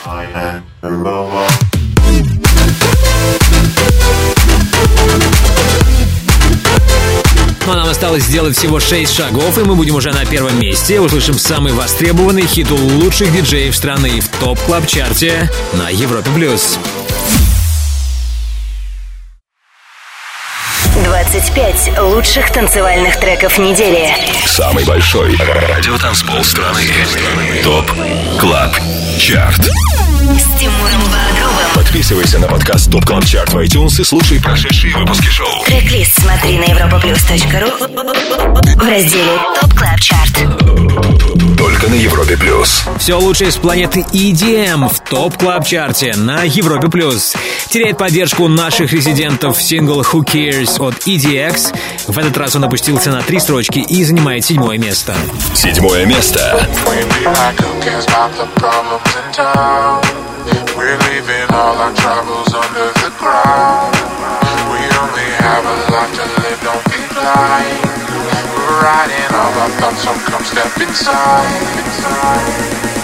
Ну 0.82 1.36
а 7.70 7.76
нам 7.76 7.88
осталось 7.88 8.24
сделать 8.24 8.56
всего 8.56 8.80
6 8.80 9.12
шагов, 9.12 9.58
и 9.58 9.62
мы 9.62 9.74
будем 9.74 9.94
уже 9.94 10.12
на 10.12 10.24
первом 10.24 10.58
месте. 10.60 11.00
Услышим 11.00 11.38
самый 11.38 11.72
востребованный 11.72 12.46
хит 12.46 12.70
у 12.70 12.76
лучших 12.76 13.32
диджеев 13.32 13.74
страны 13.74 14.20
в 14.20 14.28
топ 14.38 14.58
клаб 14.60 14.86
чарте 14.86 15.50
на 15.72 15.88
Европе+. 15.88 16.30
плюс. 16.34 16.78
25 21.04 21.98
лучших 22.00 22.52
танцевальных 22.52 23.18
треков 23.18 23.58
недели. 23.58 24.12
Самый 24.46 24.84
большой 24.84 25.36
радиотанцпол 25.36 26.42
страны. 26.44 26.82
ТОП 27.62 27.90
КЛАБ 28.38 28.76
ЧАРТ. 29.18 29.60
С 29.60 30.58
Тимуром 30.58 31.02
Бодровым. 31.04 31.49
Подписывайся 31.90 32.38
на 32.38 32.46
подкаст 32.46 32.88
ТОП 32.92 33.04
КЛАБ 33.04 33.24
ЧАРТ 33.24 33.52
в 33.52 33.58
iTunes 33.58 34.00
и 34.00 34.04
слушай 34.04 34.40
прошедшие 34.40 34.96
выпуски 34.96 35.26
шоу. 35.26 35.48
Трек-лист 35.66 36.20
смотри 36.20 36.56
на 36.56 36.66
europaplus.ru 36.66 38.76
в 38.76 38.88
разделе 38.88 39.40
Top 39.60 39.74
Club 39.74 39.98
Chart. 39.98 41.58
только 41.58 41.88
на 41.88 41.94
Европе 41.94 42.36
плюс. 42.36 42.84
Все 42.96 43.18
лучшее 43.18 43.50
с 43.50 43.56
планеты 43.56 44.06
EDM 44.12 44.88
в 44.88 45.00
Top 45.00 45.36
Club 45.36 45.66
Chart 45.66 46.06
е 46.06 46.14
на 46.14 46.44
Европе 46.44 46.88
плюс. 46.88 47.34
Теряет 47.70 47.98
поддержку 47.98 48.46
наших 48.46 48.92
резидентов 48.92 49.60
сингл 49.60 50.02
Who 50.02 50.24
Cares 50.24 50.80
от 50.80 50.94
EDX. 51.08 51.76
В 52.06 52.16
этот 52.16 52.36
раз 52.36 52.54
он 52.54 52.62
опустился 52.62 53.10
на 53.10 53.22
три 53.22 53.40
строчки 53.40 53.80
и 53.80 54.04
занимает 54.04 54.44
седьмое 54.44 54.78
место. 54.78 55.16
Седьмое 55.54 56.06
место. 56.06 56.68
We're 60.80 60.96
leaving 60.96 61.44
all 61.52 61.76
our 61.76 61.92
troubles 61.92 62.54
under 62.54 62.88
the 63.04 63.12
ground. 63.20 63.92
We 64.72 64.80
only 64.96 65.28
have 65.44 65.60
a 65.60 65.76
life 65.92 66.14
to 66.16 66.24
live, 66.40 66.60
don't 66.64 66.84
be 66.88 67.04
blind. 67.12 67.84
We're 68.56 68.80
riding 68.80 69.28
all 69.28 69.52
our 69.60 69.68
thoughts, 69.76 70.00
so 70.00 70.14
come 70.24 70.42
step 70.42 70.72
inside. 70.80 71.70
in 72.96 72.99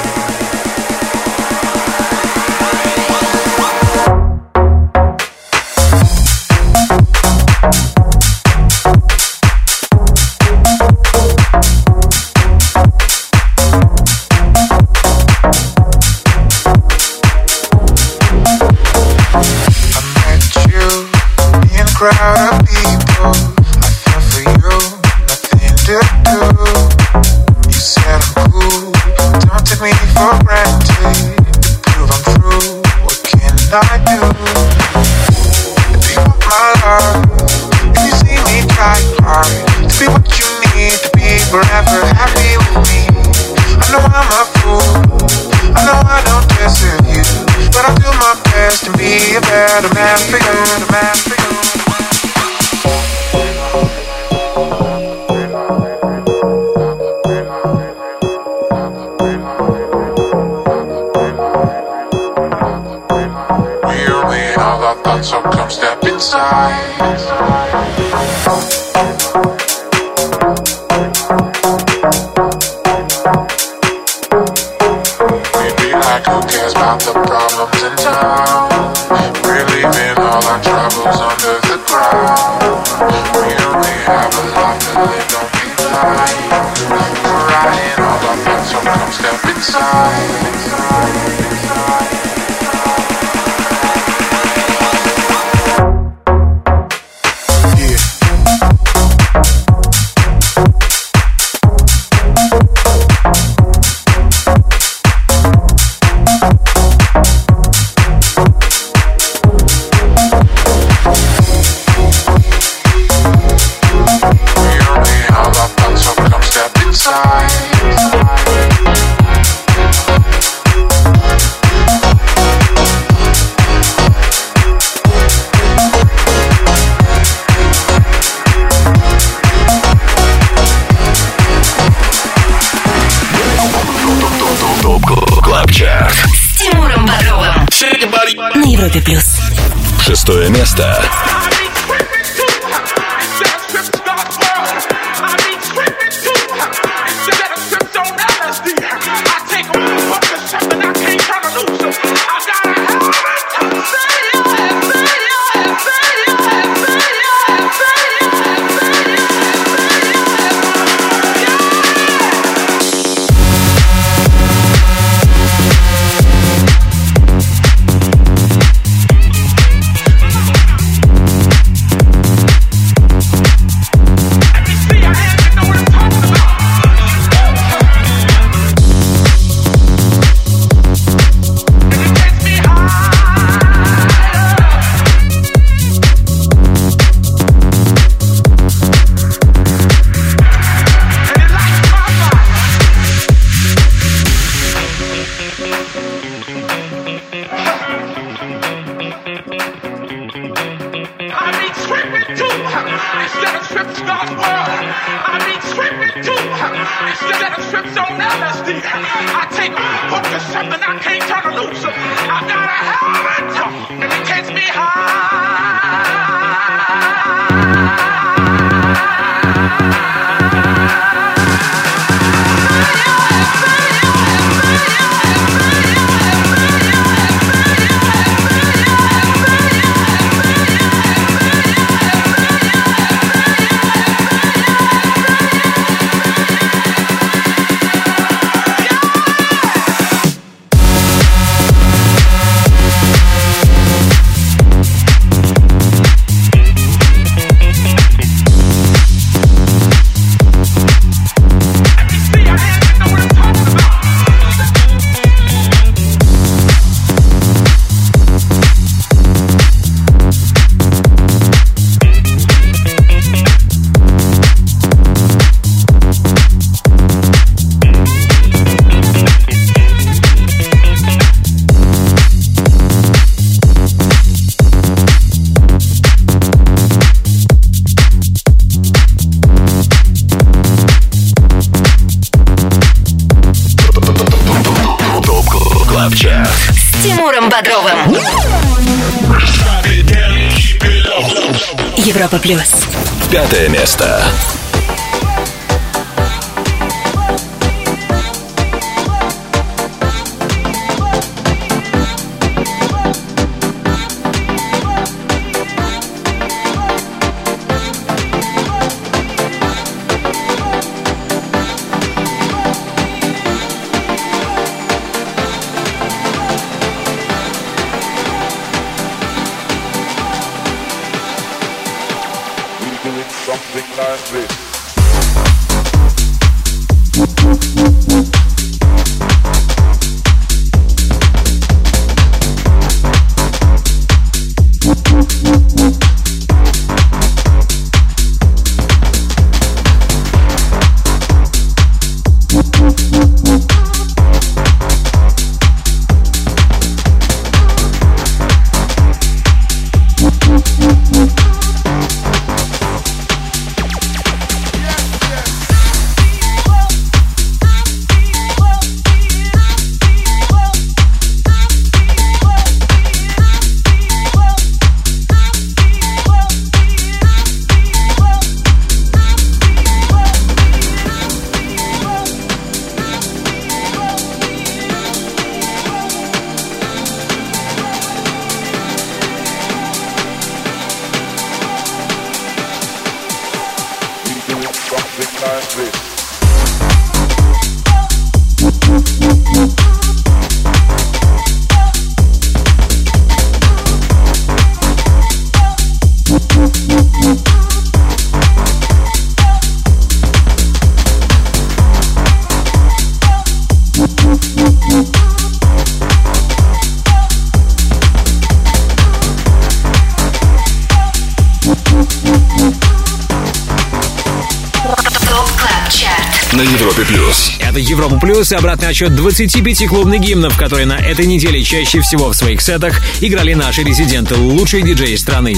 плюс 418.27 418.51
обратный 418.51 418.89
отсчет 418.89 419.15
25 419.15 419.86
клубных 419.86 420.20
гимнов, 420.20 420.59
которые 420.59 420.85
на 420.85 420.98
этой 420.98 421.27
неделе 421.27 421.62
чаще 421.62 422.01
всего 422.01 422.31
в 422.31 422.35
своих 422.35 422.61
сетах 422.61 423.01
играли 423.20 423.55
наши 423.55 423.85
резиденты, 423.85 424.35
лучшие 424.35 424.82
диджеи 424.82 425.15
страны. 425.15 425.55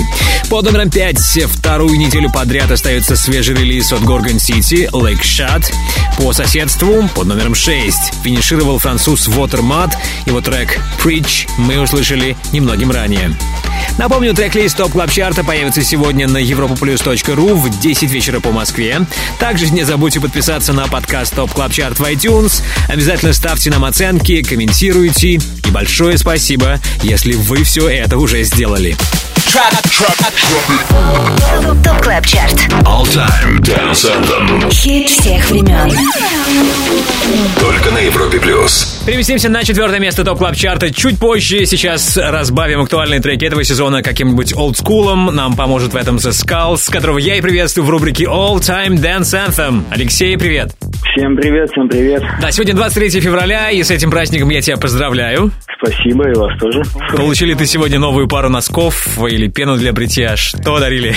Под 0.50 0.66
номером 0.66 0.90
5 0.90 1.18
вторую 1.46 1.98
неделю 1.98 2.30
подряд 2.30 2.70
остается 2.70 3.16
свежий 3.16 3.54
релиз 3.54 3.90
от 3.94 4.02
Gorgon 4.02 4.38
City, 4.38 4.86
Lick 4.92 5.22
Shot. 5.22 5.72
По 6.18 6.34
соседству, 6.34 7.08
под 7.14 7.28
номером 7.28 7.54
6, 7.54 8.12
финишировал 8.22 8.78
француз 8.78 9.28
Watermat, 9.28 9.92
его 10.26 10.42
трек 10.42 10.78
Preach 11.02 11.48
мы 11.56 11.80
услышали 11.80 12.36
немногим 12.52 12.90
ранее. 12.90 13.34
Напомню, 13.98 14.32
трек-лист 14.32 14.76
Top 14.76 14.92
Club 14.92 15.10
Chart 15.10 15.37
а 15.37 15.42
появится 15.42 15.82
сегодня 15.82 16.28
на 16.28 16.38
europaplus.ru 16.38 17.54
в 17.54 17.80
10 17.80 18.10
вечера 18.10 18.38
по 18.38 18.52
Москве. 18.52 19.04
Также 19.40 19.68
не 19.70 19.82
забудьте 19.82 20.20
подписаться 20.20 20.72
на 20.72 20.86
подкаст 20.86 21.34
Top 21.34 21.52
Club 21.52 21.72
Chart 21.72 21.98
в 21.98 22.04
iTunes. 22.04 22.62
Обязательно 22.88 23.32
ставьте 23.32 23.70
нам 23.70 23.84
оценки, 23.84 24.42
комментируйте. 24.42 25.32
И 25.32 25.70
большое 25.72 26.16
спасибо, 26.16 26.80
если 27.02 27.32
вы 27.32 27.64
все 27.64 27.88
это 27.88 28.18
уже 28.18 28.44
сделали 28.44 28.96
track, 29.48 29.72
track, 29.84 30.32
track. 30.34 31.82
Top 31.82 32.02
Club 32.02 32.26
Chart. 32.26 32.54
All 32.84 33.04
Time 33.04 33.58
Dance 33.60 34.04
Anthem. 34.04 34.70
Хит 34.70 35.08
всех 35.08 35.50
времен. 35.50 35.90
Только 37.58 37.90
на 37.90 37.98
Европе 37.98 38.38
Плюс. 38.40 39.02
Переместимся 39.06 39.48
на 39.48 39.64
четвертое 39.64 40.00
место 40.00 40.22
Top 40.22 40.38
Club 40.38 40.54
Chart 40.54 40.86
а 40.86 40.92
чуть 40.92 41.18
позже. 41.18 41.64
Сейчас 41.64 42.18
разбавим 42.18 42.82
актуальные 42.82 43.20
треки 43.20 43.46
этого 43.46 43.64
сезона 43.64 44.02
каким-нибудь 44.02 44.54
олдскулом. 44.54 45.34
Нам 45.34 45.56
поможет 45.56 45.94
в 45.94 45.96
этом 45.96 46.16
The 46.16 46.30
Skulls, 46.30 46.90
которого 46.92 47.16
я 47.16 47.36
и 47.36 47.40
приветствую 47.40 47.86
в 47.86 47.90
рубрике 47.90 48.24
All 48.24 48.56
Time 48.56 48.96
Dance 48.96 49.34
Anthem. 49.48 49.84
Алексей, 49.90 50.36
привет. 50.36 50.74
Всем 51.16 51.36
привет, 51.36 51.70
всем 51.70 51.88
привет. 51.88 52.22
Да, 52.42 52.50
сегодня 52.50 52.74
23 52.74 53.20
февраля, 53.20 53.70
и 53.70 53.82
с 53.82 53.90
этим 53.90 54.10
праздником 54.10 54.50
я 54.50 54.60
тебя 54.60 54.76
поздравляю. 54.76 55.52
Спасибо, 55.80 56.28
и 56.28 56.34
вас 56.34 56.58
тоже. 56.58 56.82
Получили 57.16 57.54
ты 57.54 57.66
сегодня 57.66 57.98
новую 57.98 58.26
пару 58.28 58.48
носков 58.48 59.18
или 59.24 59.48
пену 59.48 59.76
для 59.76 59.92
бритья? 59.92 60.36
Что 60.36 60.80
дарили? 60.80 61.14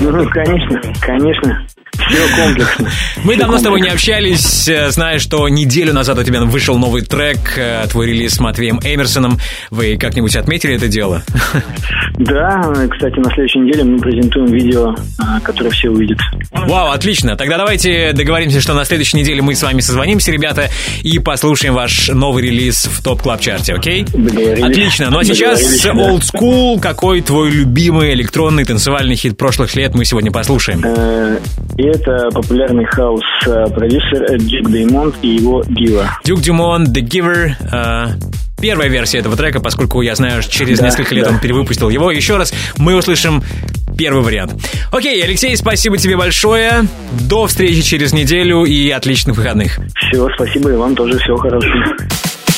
Ну, 0.00 0.28
конечно, 0.30 0.80
конечно. 1.00 1.66
Комплексно. 2.36 2.90
Мы 3.24 3.36
давно 3.36 3.58
с 3.58 3.62
тобой 3.62 3.80
не 3.80 3.88
общались, 3.88 4.68
э, 4.68 4.90
зная, 4.90 5.18
что 5.18 5.48
неделю 5.48 5.92
назад 5.92 6.18
у 6.18 6.24
тебя 6.24 6.40
вышел 6.42 6.78
новый 6.78 7.02
трек, 7.02 7.38
э, 7.56 7.86
твой 7.90 8.08
релиз 8.08 8.34
с 8.34 8.40
Матвеем 8.40 8.80
Эмерсоном. 8.82 9.38
Вы 9.70 9.96
как-нибудь 9.96 10.34
отметили 10.36 10.76
это 10.76 10.88
дело? 10.88 11.22
Да, 12.18 12.60
кстати, 12.90 13.18
на 13.18 13.30
следующей 13.32 13.60
неделе 13.60 13.84
мы 13.84 13.98
презентуем 13.98 14.52
видео, 14.52 14.94
э, 14.94 15.40
которое 15.42 15.70
все 15.70 15.88
увидят. 15.88 16.18
Вау, 16.52 16.90
отлично. 16.90 17.36
Тогда 17.36 17.56
давайте 17.56 18.12
договоримся, 18.12 18.60
что 18.60 18.74
на 18.74 18.84
следующей 18.84 19.16
неделе 19.16 19.40
мы 19.42 19.54
с 19.54 19.62
вами 19.62 19.80
созвонимся, 19.80 20.30
ребята, 20.30 20.68
и 21.02 21.18
послушаем 21.18 21.74
ваш 21.74 22.08
новый 22.08 22.42
релиз 22.42 22.86
в 22.86 23.02
Top 23.02 23.22
Club 23.22 23.40
Chart 23.40 23.68
е 23.68 23.74
окей? 23.74 24.04
Отлично. 24.04 25.10
Ну 25.10 25.18
а 25.18 25.24
сейчас 25.24 25.86
Old 25.86 26.22
School. 26.22 26.80
Какой 26.80 27.20
твой 27.22 27.50
любимый 27.50 28.12
электронный 28.14 28.64
танцевальный 28.64 29.16
хит 29.16 29.36
прошлых 29.36 29.74
лет 29.74 29.94
мы 29.94 30.04
сегодня 30.04 30.30
послушаем? 30.30 30.84
Это 31.78 31.99
это 32.00 32.30
популярный 32.30 32.84
хаус-продюсер 32.84 34.22
э, 34.22 34.34
э, 34.34 34.38
Duke 34.38 34.70
Dumont 34.70 35.14
и 35.22 35.28
его 35.28 35.62
Giver. 35.68 36.18
Duke 36.24 36.40
Dumont, 36.40 36.84
The 36.84 37.02
Giver, 37.02 37.50
uh 37.72 38.08
первая 38.60 38.90
версия 38.90 39.18
этого 39.18 39.36
трека, 39.36 39.58
поскольку 39.58 40.02
я 40.02 40.14
знаю, 40.14 40.42
что 40.42 40.52
через 40.52 40.80
да, 40.80 40.84
несколько 40.84 41.14
лет 41.14 41.24
да. 41.24 41.30
он 41.30 41.40
перевыпустил 41.40 41.88
его. 41.88 42.10
Еще 42.10 42.36
раз 42.36 42.52
мы 42.76 42.94
услышим 42.94 43.42
первый 43.96 44.22
вариант. 44.22 44.52
Окей, 44.92 45.22
Алексей, 45.24 45.56
спасибо 45.56 45.96
тебе 45.96 46.18
большое. 46.18 46.82
До 47.22 47.46
встречи 47.46 47.80
через 47.80 48.12
неделю 48.12 48.64
и 48.64 48.90
отличных 48.90 49.36
выходных. 49.36 49.78
Все, 49.96 50.28
спасибо, 50.34 50.70
и 50.72 50.76
вам 50.76 50.94
тоже 50.94 51.18
всего 51.18 51.38
хорошего. 51.38 51.96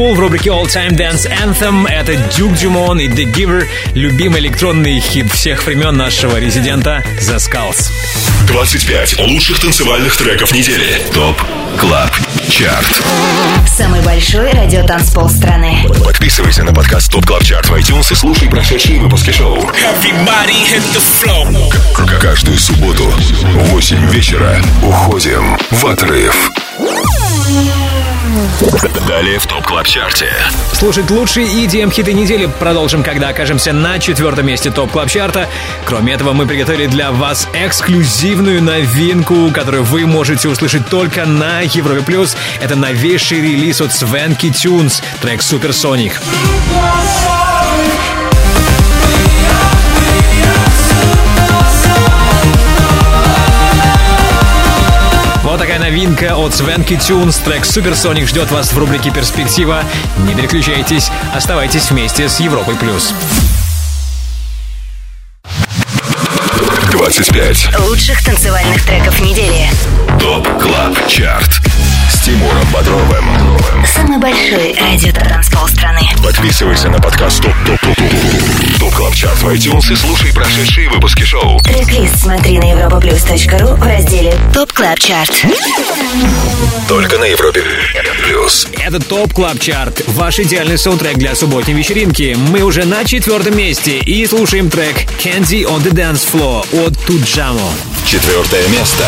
School 0.00 0.14
в 0.14 0.20
рубрике 0.20 0.48
All 0.48 0.64
Time 0.64 0.96
Dance 0.96 1.28
Anthem. 1.44 1.86
Это 1.86 2.12
Duke 2.12 2.54
Dumont 2.54 3.02
и 3.02 3.08
The 3.08 3.30
Giver, 3.34 3.66
любимый 3.92 4.40
электронный 4.40 4.98
хит 4.98 5.30
всех 5.30 5.66
времен 5.66 5.94
нашего 5.94 6.38
резидента 6.40 7.04
The 7.18 7.36
Skulls. 7.36 7.90
25 8.46 9.18
лучших 9.18 9.60
танцевальных 9.60 10.16
треков 10.16 10.54
недели. 10.54 11.02
ТОП 11.12 11.36
КЛАБ 11.78 12.10
ЧАРТ. 12.48 13.02
Самый 13.76 14.00
большой 14.00 14.50
радиотанцпол 14.52 15.28
страны. 15.28 15.86
Подписывайся 16.02 16.62
на 16.64 16.72
подкаст 16.72 17.12
ТОП 17.12 17.26
КЛАБ 17.26 17.44
ЧАРТ 17.44 17.66
в 17.68 17.74
iTunes 17.74 18.10
и 18.10 18.14
слушай 18.14 18.48
прошедшие 18.48 19.00
выпуски 19.00 19.32
шоу. 19.32 19.60
К- 21.94 22.18
Каждую 22.20 22.56
субботу 22.58 23.04
в 23.04 23.68
8 23.68 24.06
вечера 24.10 24.62
уходим 24.82 25.58
в 25.70 25.84
отрыв. 25.86 26.50
Далее 29.08 29.38
в 29.38 29.46
ТОП 29.46 29.64
КЛАБ 29.64 29.86
ЧАРТе. 29.86 30.30
Слушать 30.74 31.10
лучшие 31.10 31.46
EDM-хиты 31.46 32.12
недели 32.12 32.44
продолжим, 32.44 33.02
когда 33.02 33.30
окажемся 33.30 33.72
на 33.72 33.98
четвертом 33.98 34.46
месте 34.46 34.70
топ 34.70 34.90
клаб 34.90 35.08
чарта 35.08 35.48
Кроме 35.86 36.12
этого, 36.12 36.34
мы 36.34 36.46
приготовили 36.46 36.86
для 36.86 37.10
вас 37.10 37.48
эксклюзивную 37.54 38.62
новинку, 38.62 39.50
которую 39.50 39.84
вы 39.84 40.04
можете 40.04 40.48
услышать 40.48 40.86
только 40.88 41.24
на 41.24 41.60
Европе+. 41.60 42.02
плюс. 42.02 42.36
Это 42.60 42.76
новейший 42.76 43.40
релиз 43.40 43.80
от 43.80 43.92
Swanky 43.92 44.50
Tunes, 44.50 45.02
трек 45.22 45.40
Supersonic. 45.40 46.12
Вот 46.74 46.99
новинка 56.00 56.34
от 56.34 56.52
Swanky 56.52 56.98
Tunes. 56.98 57.44
Трек 57.44 57.64
Supersonic 57.64 58.26
ждет 58.26 58.50
вас 58.50 58.72
в 58.72 58.78
рубрике 58.78 59.10
«Перспектива». 59.10 59.84
Не 60.26 60.34
переключайтесь, 60.34 61.10
оставайтесь 61.34 61.90
вместе 61.90 62.26
с 62.26 62.40
Европой+. 62.40 62.74
плюс. 62.74 63.12
25 66.90 67.78
Лучших 67.80 68.24
танцевальных 68.24 68.82
треков 68.82 69.20
недели. 69.20 69.68
ТОП 70.18 70.48
КЛАБ 70.58 71.06
ЧАРТ 71.06 71.60
с 72.20 72.24
Тимуром 72.24 72.66
Бодровым. 72.72 73.24
Самый 73.94 74.18
большой 74.18 74.74
радиотанцпол 74.74 75.66
страны. 75.68 76.00
Подписывайся 76.22 76.88
на 76.90 76.98
подкаст 77.00 77.42
ТОП 77.42 77.54
ТОП 77.64 77.80
ТОП 77.80 77.96
ТОП 77.96 78.80
ТОП 78.80 78.94
КЛАБ 78.94 79.14
ЧАРТ 79.14 79.42
в 79.42 79.48
iTunes 79.48 79.92
и 79.92 79.96
слушай 79.96 80.32
прошедшие 80.32 80.88
выпуски 80.90 81.22
шоу. 81.22 81.58
Трек-лист 81.60 82.20
смотри 82.20 82.58
на 82.58 82.64
europaplus.ru 82.64 83.74
в 83.74 83.82
разделе 83.82 84.34
Top 84.52 84.72
Club 84.72 84.98
Chart. 84.98 85.32
Только 86.88 87.18
на 87.18 87.24
Европе 87.24 87.62
Плюс. 88.24 88.68
Это 88.72 89.00
Top 89.00 89.32
Club 89.32 89.58
Chart. 89.58 90.02
Ваш 90.08 90.40
идеальный 90.40 90.78
саундтрек 90.78 91.16
для 91.16 91.34
субботней 91.34 91.74
вечеринки. 91.74 92.36
Мы 92.50 92.62
уже 92.62 92.84
на 92.84 93.04
четвертом 93.04 93.56
месте 93.56 93.98
и 93.98 94.26
слушаем 94.26 94.68
трек 94.68 95.06
Candy 95.22 95.64
on 95.64 95.82
the 95.82 95.92
Dance 95.92 96.26
Floor 96.30 96.86
от 96.86 96.98
Tujamo. 97.06 97.70
Четвертое 98.04 98.66
место. 98.68 99.06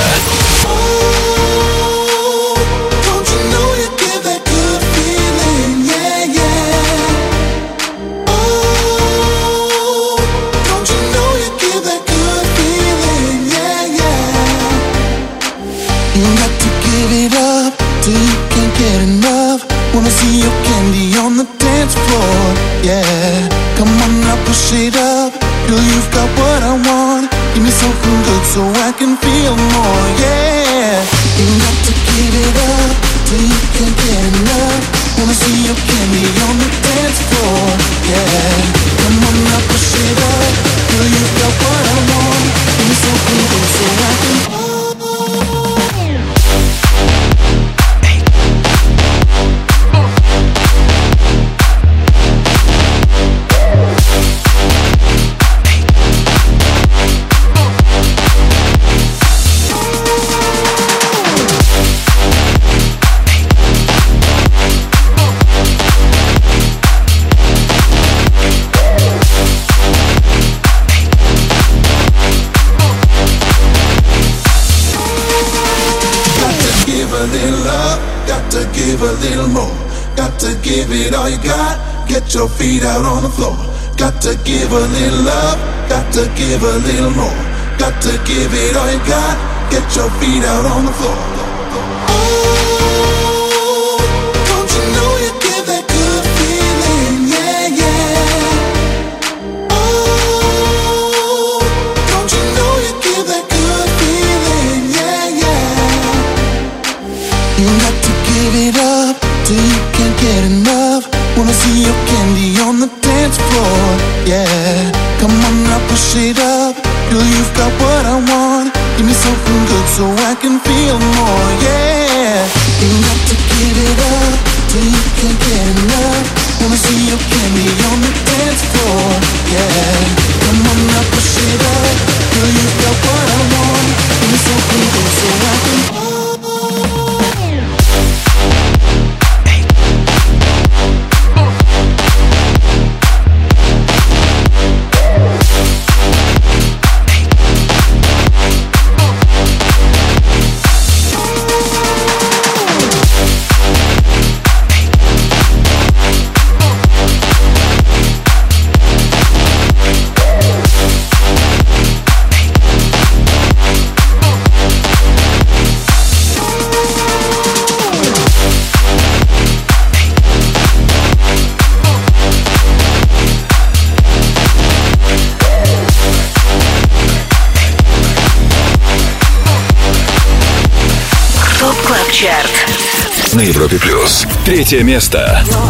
Третье 184.73 184.87
место. 184.87 185.62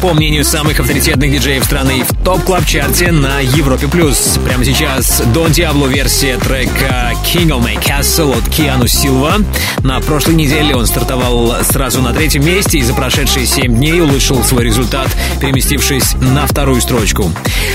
по 0.00 0.14
мнению 0.14 0.44
самых 0.44 0.78
авторитетных 0.80 1.32
диджеев 1.32 1.64
страны, 1.64 2.04
в 2.04 2.24
Top 2.24 2.44
Club 2.44 2.70
Chart 2.70 3.03
е 3.03 3.10
на 3.10 3.40
Европе+. 3.40 3.88
плюс. 3.88 4.38
Прямо 4.44 4.64
сейчас 4.64 5.22
Дон 5.34 5.50
Диабло 5.50 5.86
версия 5.86 6.36
трека 6.36 7.12
King 7.24 7.48
of 7.48 7.64
My 7.64 7.82
Castle 7.82 8.36
от 8.38 8.48
Keanu 8.48 8.86
Silva. 8.86 9.36
На 9.82 10.00
прошлой 10.00 10.34
неделе 10.34 10.76
он 10.76 10.86
стартовал 10.86 11.54
сразу 11.64 12.00
на 12.00 12.12
третьем 12.12 12.44
месте 12.44 12.78
и 12.78 12.82
за 12.82 12.94
прошедшие 12.94 13.46
семь 13.46 13.74
дней 13.74 14.00
улучшил 14.00 14.44
свой 14.44 14.64
результат, 14.64 15.08
переместившись 15.40 16.14
на 16.14 16.46
вторую 16.46 16.80
строчку. 16.80 17.32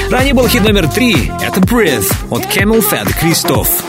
Ранее 0.09 0.33
был 0.33 0.47
хит 0.47 0.63
номер 0.63 0.87
три— 0.89 1.31
это 1.41 1.59
Breathe 1.59 2.13
от 2.29 2.43
CamelPhat, 2.45 3.13
Cristoph. 3.19 3.82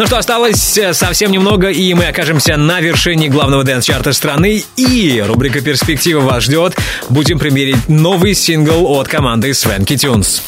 Ну 0.00 0.06
что, 0.06 0.16
осталось 0.16 0.78
э, 0.78 0.94
совсем 0.94 1.30
немного, 1.30 1.68
и 1.68 1.92
мы 1.92 2.06
окажемся 2.06 2.56
на 2.56 2.80
вершине 2.80 3.28
главного 3.28 3.64
дэнс-чарта 3.64 4.14
страны. 4.14 4.64
И 4.76 5.22
рубрика 5.26 5.60
«Перспектива» 5.60 6.20
вас 6.20 6.44
ждет. 6.44 6.74
Будем 7.10 7.38
примерить 7.38 7.86
новый 7.86 8.32
сингл 8.32 8.86
от 8.86 9.08
команды 9.08 9.52
Свенки 9.52 9.98
Тюнс. 9.98 10.40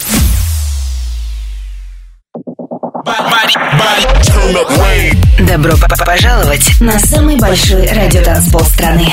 Добро 5.41 5.75
пожаловать 6.07 6.81
на 6.81 6.99
самый 6.99 7.37
большой 7.37 7.87
радиотанцпол 7.89 8.63
страны. 8.63 9.07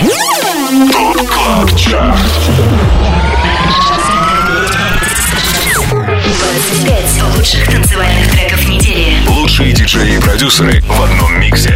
ТОП 0.94 1.28
КЛАБ 1.28 1.78
ЧАРТ. 1.78 2.16
25 5.90 7.19
лучших 7.40 7.72
танцевальных 7.72 8.32
треков 8.32 8.68
недели. 8.68 9.16
Лучшие 9.30 9.72
диджеи 9.72 10.18
и 10.18 10.20
продюсеры 10.20 10.82
в 10.82 11.02
одном 11.02 11.40
миксе. 11.40 11.74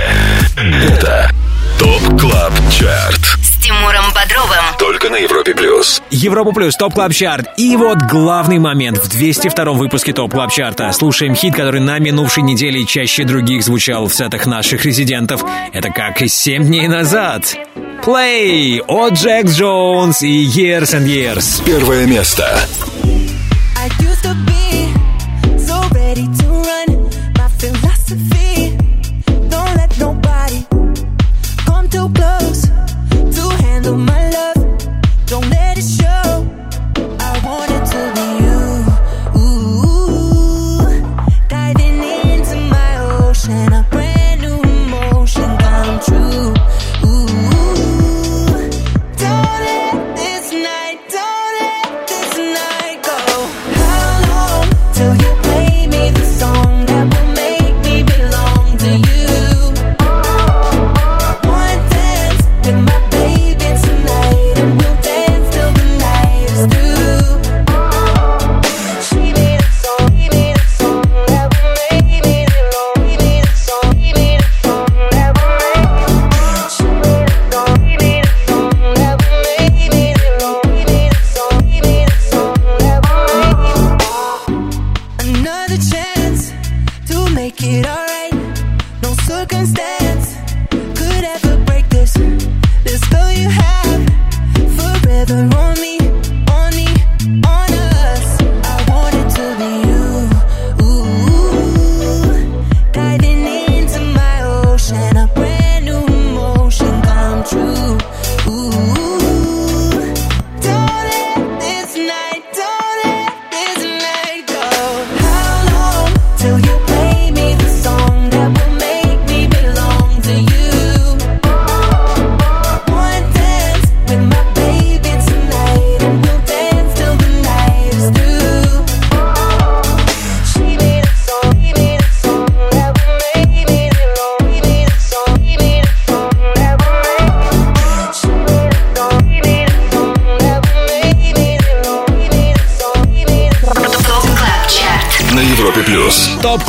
Это 0.57 1.31
Top 1.79 2.19
Club 2.19 2.53
Chart. 2.69 3.21
С 3.41 3.63
Тимуром 3.63 4.11
Бодровым. 4.13 4.65
Только 4.77 5.09
на 5.09 5.15
Европе 5.15 5.55
Плюс. 5.55 6.01
Европа 6.09 6.51
Плюс, 6.51 6.75
Top 6.75 6.93
Club 6.93 7.13
Chart. 7.13 7.47
И 7.55 7.77
вот 7.77 7.97
главный 8.11 8.59
момент 8.59 8.97
в 8.97 9.07
202 9.07 9.71
выпуске 9.71 10.11
Top 10.11 10.33
Club 10.33 10.51
Chart 10.51 10.80
а. 10.80 10.91
Слушаем 10.91 11.33
хит, 11.33 11.55
который 11.55 11.79
на 11.79 11.97
минувшей 11.97 12.43
неделе 12.43 12.85
чаще 12.85 13.23
других 13.23 13.63
звучал 13.63 14.07
в 14.07 14.13
сетах 14.13 14.45
наших 14.45 14.83
резидентов. 14.83 15.45
Это 15.71 15.91
как 15.91 16.21
и 16.21 16.27
7 16.27 16.65
дней 16.65 16.89
назад. 16.89 17.55
Play 18.03 18.81
от 18.85 19.13
Jax 19.13 19.53
Jones 19.53 20.23
и 20.23 20.45
Years 20.45 20.93
and 20.93 21.05
Years. 21.05 21.63
Первое 21.63 22.05
место. 22.05 22.59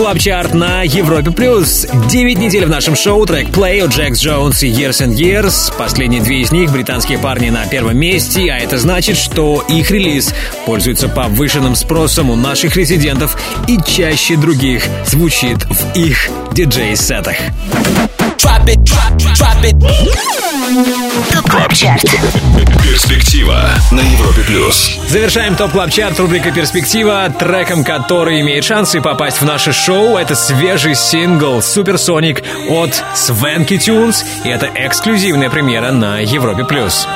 Club 0.05 0.19
Chart 0.19 0.53
на 0.53 0.83
Европе 0.83 1.31
Плюс. 1.31 1.87
9 2.11 2.39
недель 2.39 2.67
в 2.67 2.69
нашем 2.69 2.95
шоу. 2.95 3.25
Трек 3.25 3.49
Play 3.49 3.83
от 3.83 3.91
Jax 3.91 4.21
Jones 4.21 4.63
и 4.63 4.69
Years 4.69 5.01
and 5.01 5.15
Years. 5.15 5.73
Последние 5.79 6.21
две 6.21 6.43
из 6.43 6.53
них 6.53 6.71
британские 6.71 7.17
парни 7.17 7.49
на 7.49 7.67
первом 7.67 7.97
месте, 7.97 8.53
а 8.53 8.59
это 8.59 8.77
значит, 8.77 9.17
что 9.17 9.65
их 9.67 9.91
релиз 9.91 10.35
пользуется 10.67 11.09
повышенным 11.09 11.75
спросом 11.75 12.29
у 12.29 12.37
наших 12.37 12.77
резидентов 12.77 13.39
и 13.67 13.79
чаще 13.83 14.37
других 14.37 14.85
звучит 15.07 15.65
в 15.65 15.97
их 15.97 16.29
диджей-сетах. 16.53 17.37
Top 20.65 21.51
Club 21.51 21.75
Chart. 21.75 22.05
Перспектива 22.83 23.69
на 23.93 24.01
Европе 24.01 24.43
Плюс. 24.47 24.99
Завершаем 25.09 25.57
Top 25.57 25.73
Club 25.73 25.91
Chart 25.91 26.19
рубрика 26.19 26.53
«Перспектива» 26.53 27.29
треком, 27.39 27.85
который 27.85 28.41
имеет 28.41 28.65
шансы 28.65 29.03
попасть 29.03 29.43
в 29.43 29.45
наше 29.45 29.75
шоу. 29.75 30.17
Это 30.17 30.35
свежий 30.35 30.95
сингл 30.95 31.61
«Supersonic» 31.61 32.43
от 32.71 33.05
Swanky 33.15 33.77
Tunes. 33.77 34.25
И 34.45 34.49
это 34.49 34.71
эксклюзивная 34.75 35.51
премьера 35.51 35.93
на 35.93 36.21
Европе+. 36.21 36.65
плюс. 36.65 37.07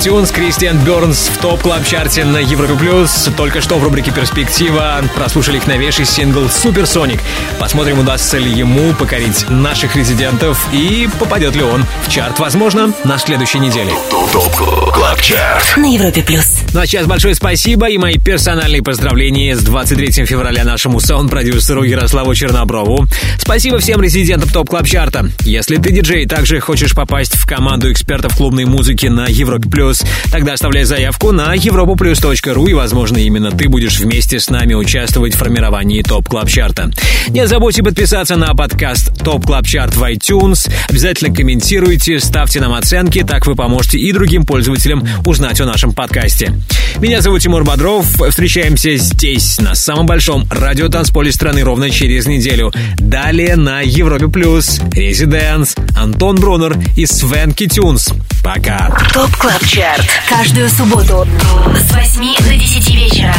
Tunes, 0.00 0.30
Christian 0.30 0.78
Burns 0.78 1.28
в 1.28 1.36
Top 1.38 1.60
Club 1.60 1.84
Chart 1.84 2.17
е 2.17 2.24
на 2.24 2.38
Европе 2.38 2.74
Плюс. 2.74 3.28
Только 3.36 3.60
что 3.60 3.76
в 3.76 3.84
рубрике 3.84 4.10
«Перспектива» 4.10 5.04
прослушали 5.14 5.58
их 5.58 5.66
новейший 5.66 6.06
сингл 6.06 6.48
«Supersonic». 6.48 7.20
Посмотрим, 7.58 7.98
удастся 7.98 8.38
ли 8.38 8.50
ему 8.50 8.94
покорить 8.94 9.44
наших 9.50 9.96
резидентов 9.96 10.66
и 10.72 11.06
попадет 11.18 11.54
ли 11.54 11.62
он 11.62 11.84
в 12.06 12.10
чарт, 12.10 12.38
возможно, 12.38 12.94
на 13.04 13.18
следующей 13.18 13.58
неделе. 13.58 13.92
ТОП 14.32 14.56
КЛАБ 14.94 15.20
ЧАРТ 15.20 15.76
На 15.76 15.92
Европе 15.92 16.22
плюс. 16.22 16.59
Ну 16.72 16.78
а 16.78 16.86
сейчас 16.86 17.06
большое 17.06 17.34
спасибо 17.34 17.88
и 17.88 17.98
мои 17.98 18.16
персональные 18.16 18.82
поздравления 18.82 19.56
с 19.56 19.60
23 19.60 20.24
февраля 20.24 20.62
нашему 20.64 21.00
саунд-продюсеру 21.00 21.82
Ярославу 21.82 22.32
Черноброву. 22.32 23.08
Спасибо 23.38 23.80
всем 23.80 24.00
резидентам 24.00 24.48
Top 24.50 24.70
Club 24.70 24.86
Chart 24.86 25.16
а. 25.16 25.28
Если 25.40 25.78
ты 25.78 25.90
диджей 25.90 26.26
также 26.26 26.60
хочешь 26.60 26.94
попасть 26.94 27.34
в 27.34 27.44
команду 27.44 27.90
экспертов 27.90 28.36
клубной 28.36 28.66
музыки 28.66 29.06
на 29.06 29.26
Европе 29.26 29.68
Плюс, 29.68 30.04
тогда 30.30 30.52
оставляй 30.52 30.84
заявку 30.84 31.32
на 31.32 31.56
europoplus.ru 31.56 32.70
и, 32.70 32.74
возможно, 32.74 33.18
именно 33.18 33.50
ты 33.50 33.68
будешь 33.68 33.98
вместе 33.98 34.38
с 34.38 34.48
нами 34.48 34.74
участвовать 34.74 35.34
в 35.34 35.38
формировании 35.38 36.02
Top 36.02 36.28
Club 36.28 36.48
Chart 36.48 36.79
а. 36.79 36.92
Не 37.28 37.48
забудьте 37.48 37.82
подписаться 37.82 38.36
на 38.36 38.54
подкаст 38.54 39.12
Top 39.24 39.44
Club 39.44 39.66
Chart 39.66 39.96
в 39.96 40.04
iTunes. 40.04 40.70
Обязательно 40.88 41.34
комментируйте, 41.34 42.20
ставьте 42.20 42.60
нам 42.60 42.74
оценки, 42.74 43.24
так 43.24 43.48
вы 43.48 43.56
поможете 43.56 43.98
и 43.98 44.12
другим 44.12 44.46
пользователям 44.46 45.04
узнать 45.24 45.60
о 45.60 45.66
нашем 45.66 45.92
подкасте. 45.92 46.59
Меня 47.00 47.22
зовут 47.22 47.40
Тимур 47.40 47.64
Бодров. 47.64 48.04
Встречаемся 48.28 48.94
здесь, 48.96 49.58
на 49.58 49.74
самом 49.74 50.04
большом 50.04 50.46
радиотанцполе 50.50 51.32
страны 51.32 51.64
ровно 51.64 51.88
через 51.88 52.26
неделю. 52.26 52.72
Далее 52.98 53.56
на 53.56 53.80
Европе 53.80 54.28
Плюс, 54.28 54.78
Резиденс, 54.92 55.76
Антон 55.96 56.36
Брунер 56.36 56.76
и 56.98 57.06
Swanky 57.06 57.66
Tunes. 57.66 58.10
Пока. 58.44 58.94
Top 59.14 59.34
Club 59.36 59.64
Chart. 59.64 60.06
Каждую 60.28 60.68
субботу 60.68 61.26
с 61.74 61.94
8 61.94 62.36
до 62.44 62.54
10 62.54 62.94
вечера. 62.94 63.34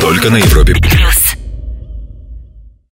Только 0.00 0.30
на 0.30 0.36
Европе 0.36 0.74
Плюс. 0.74 1.27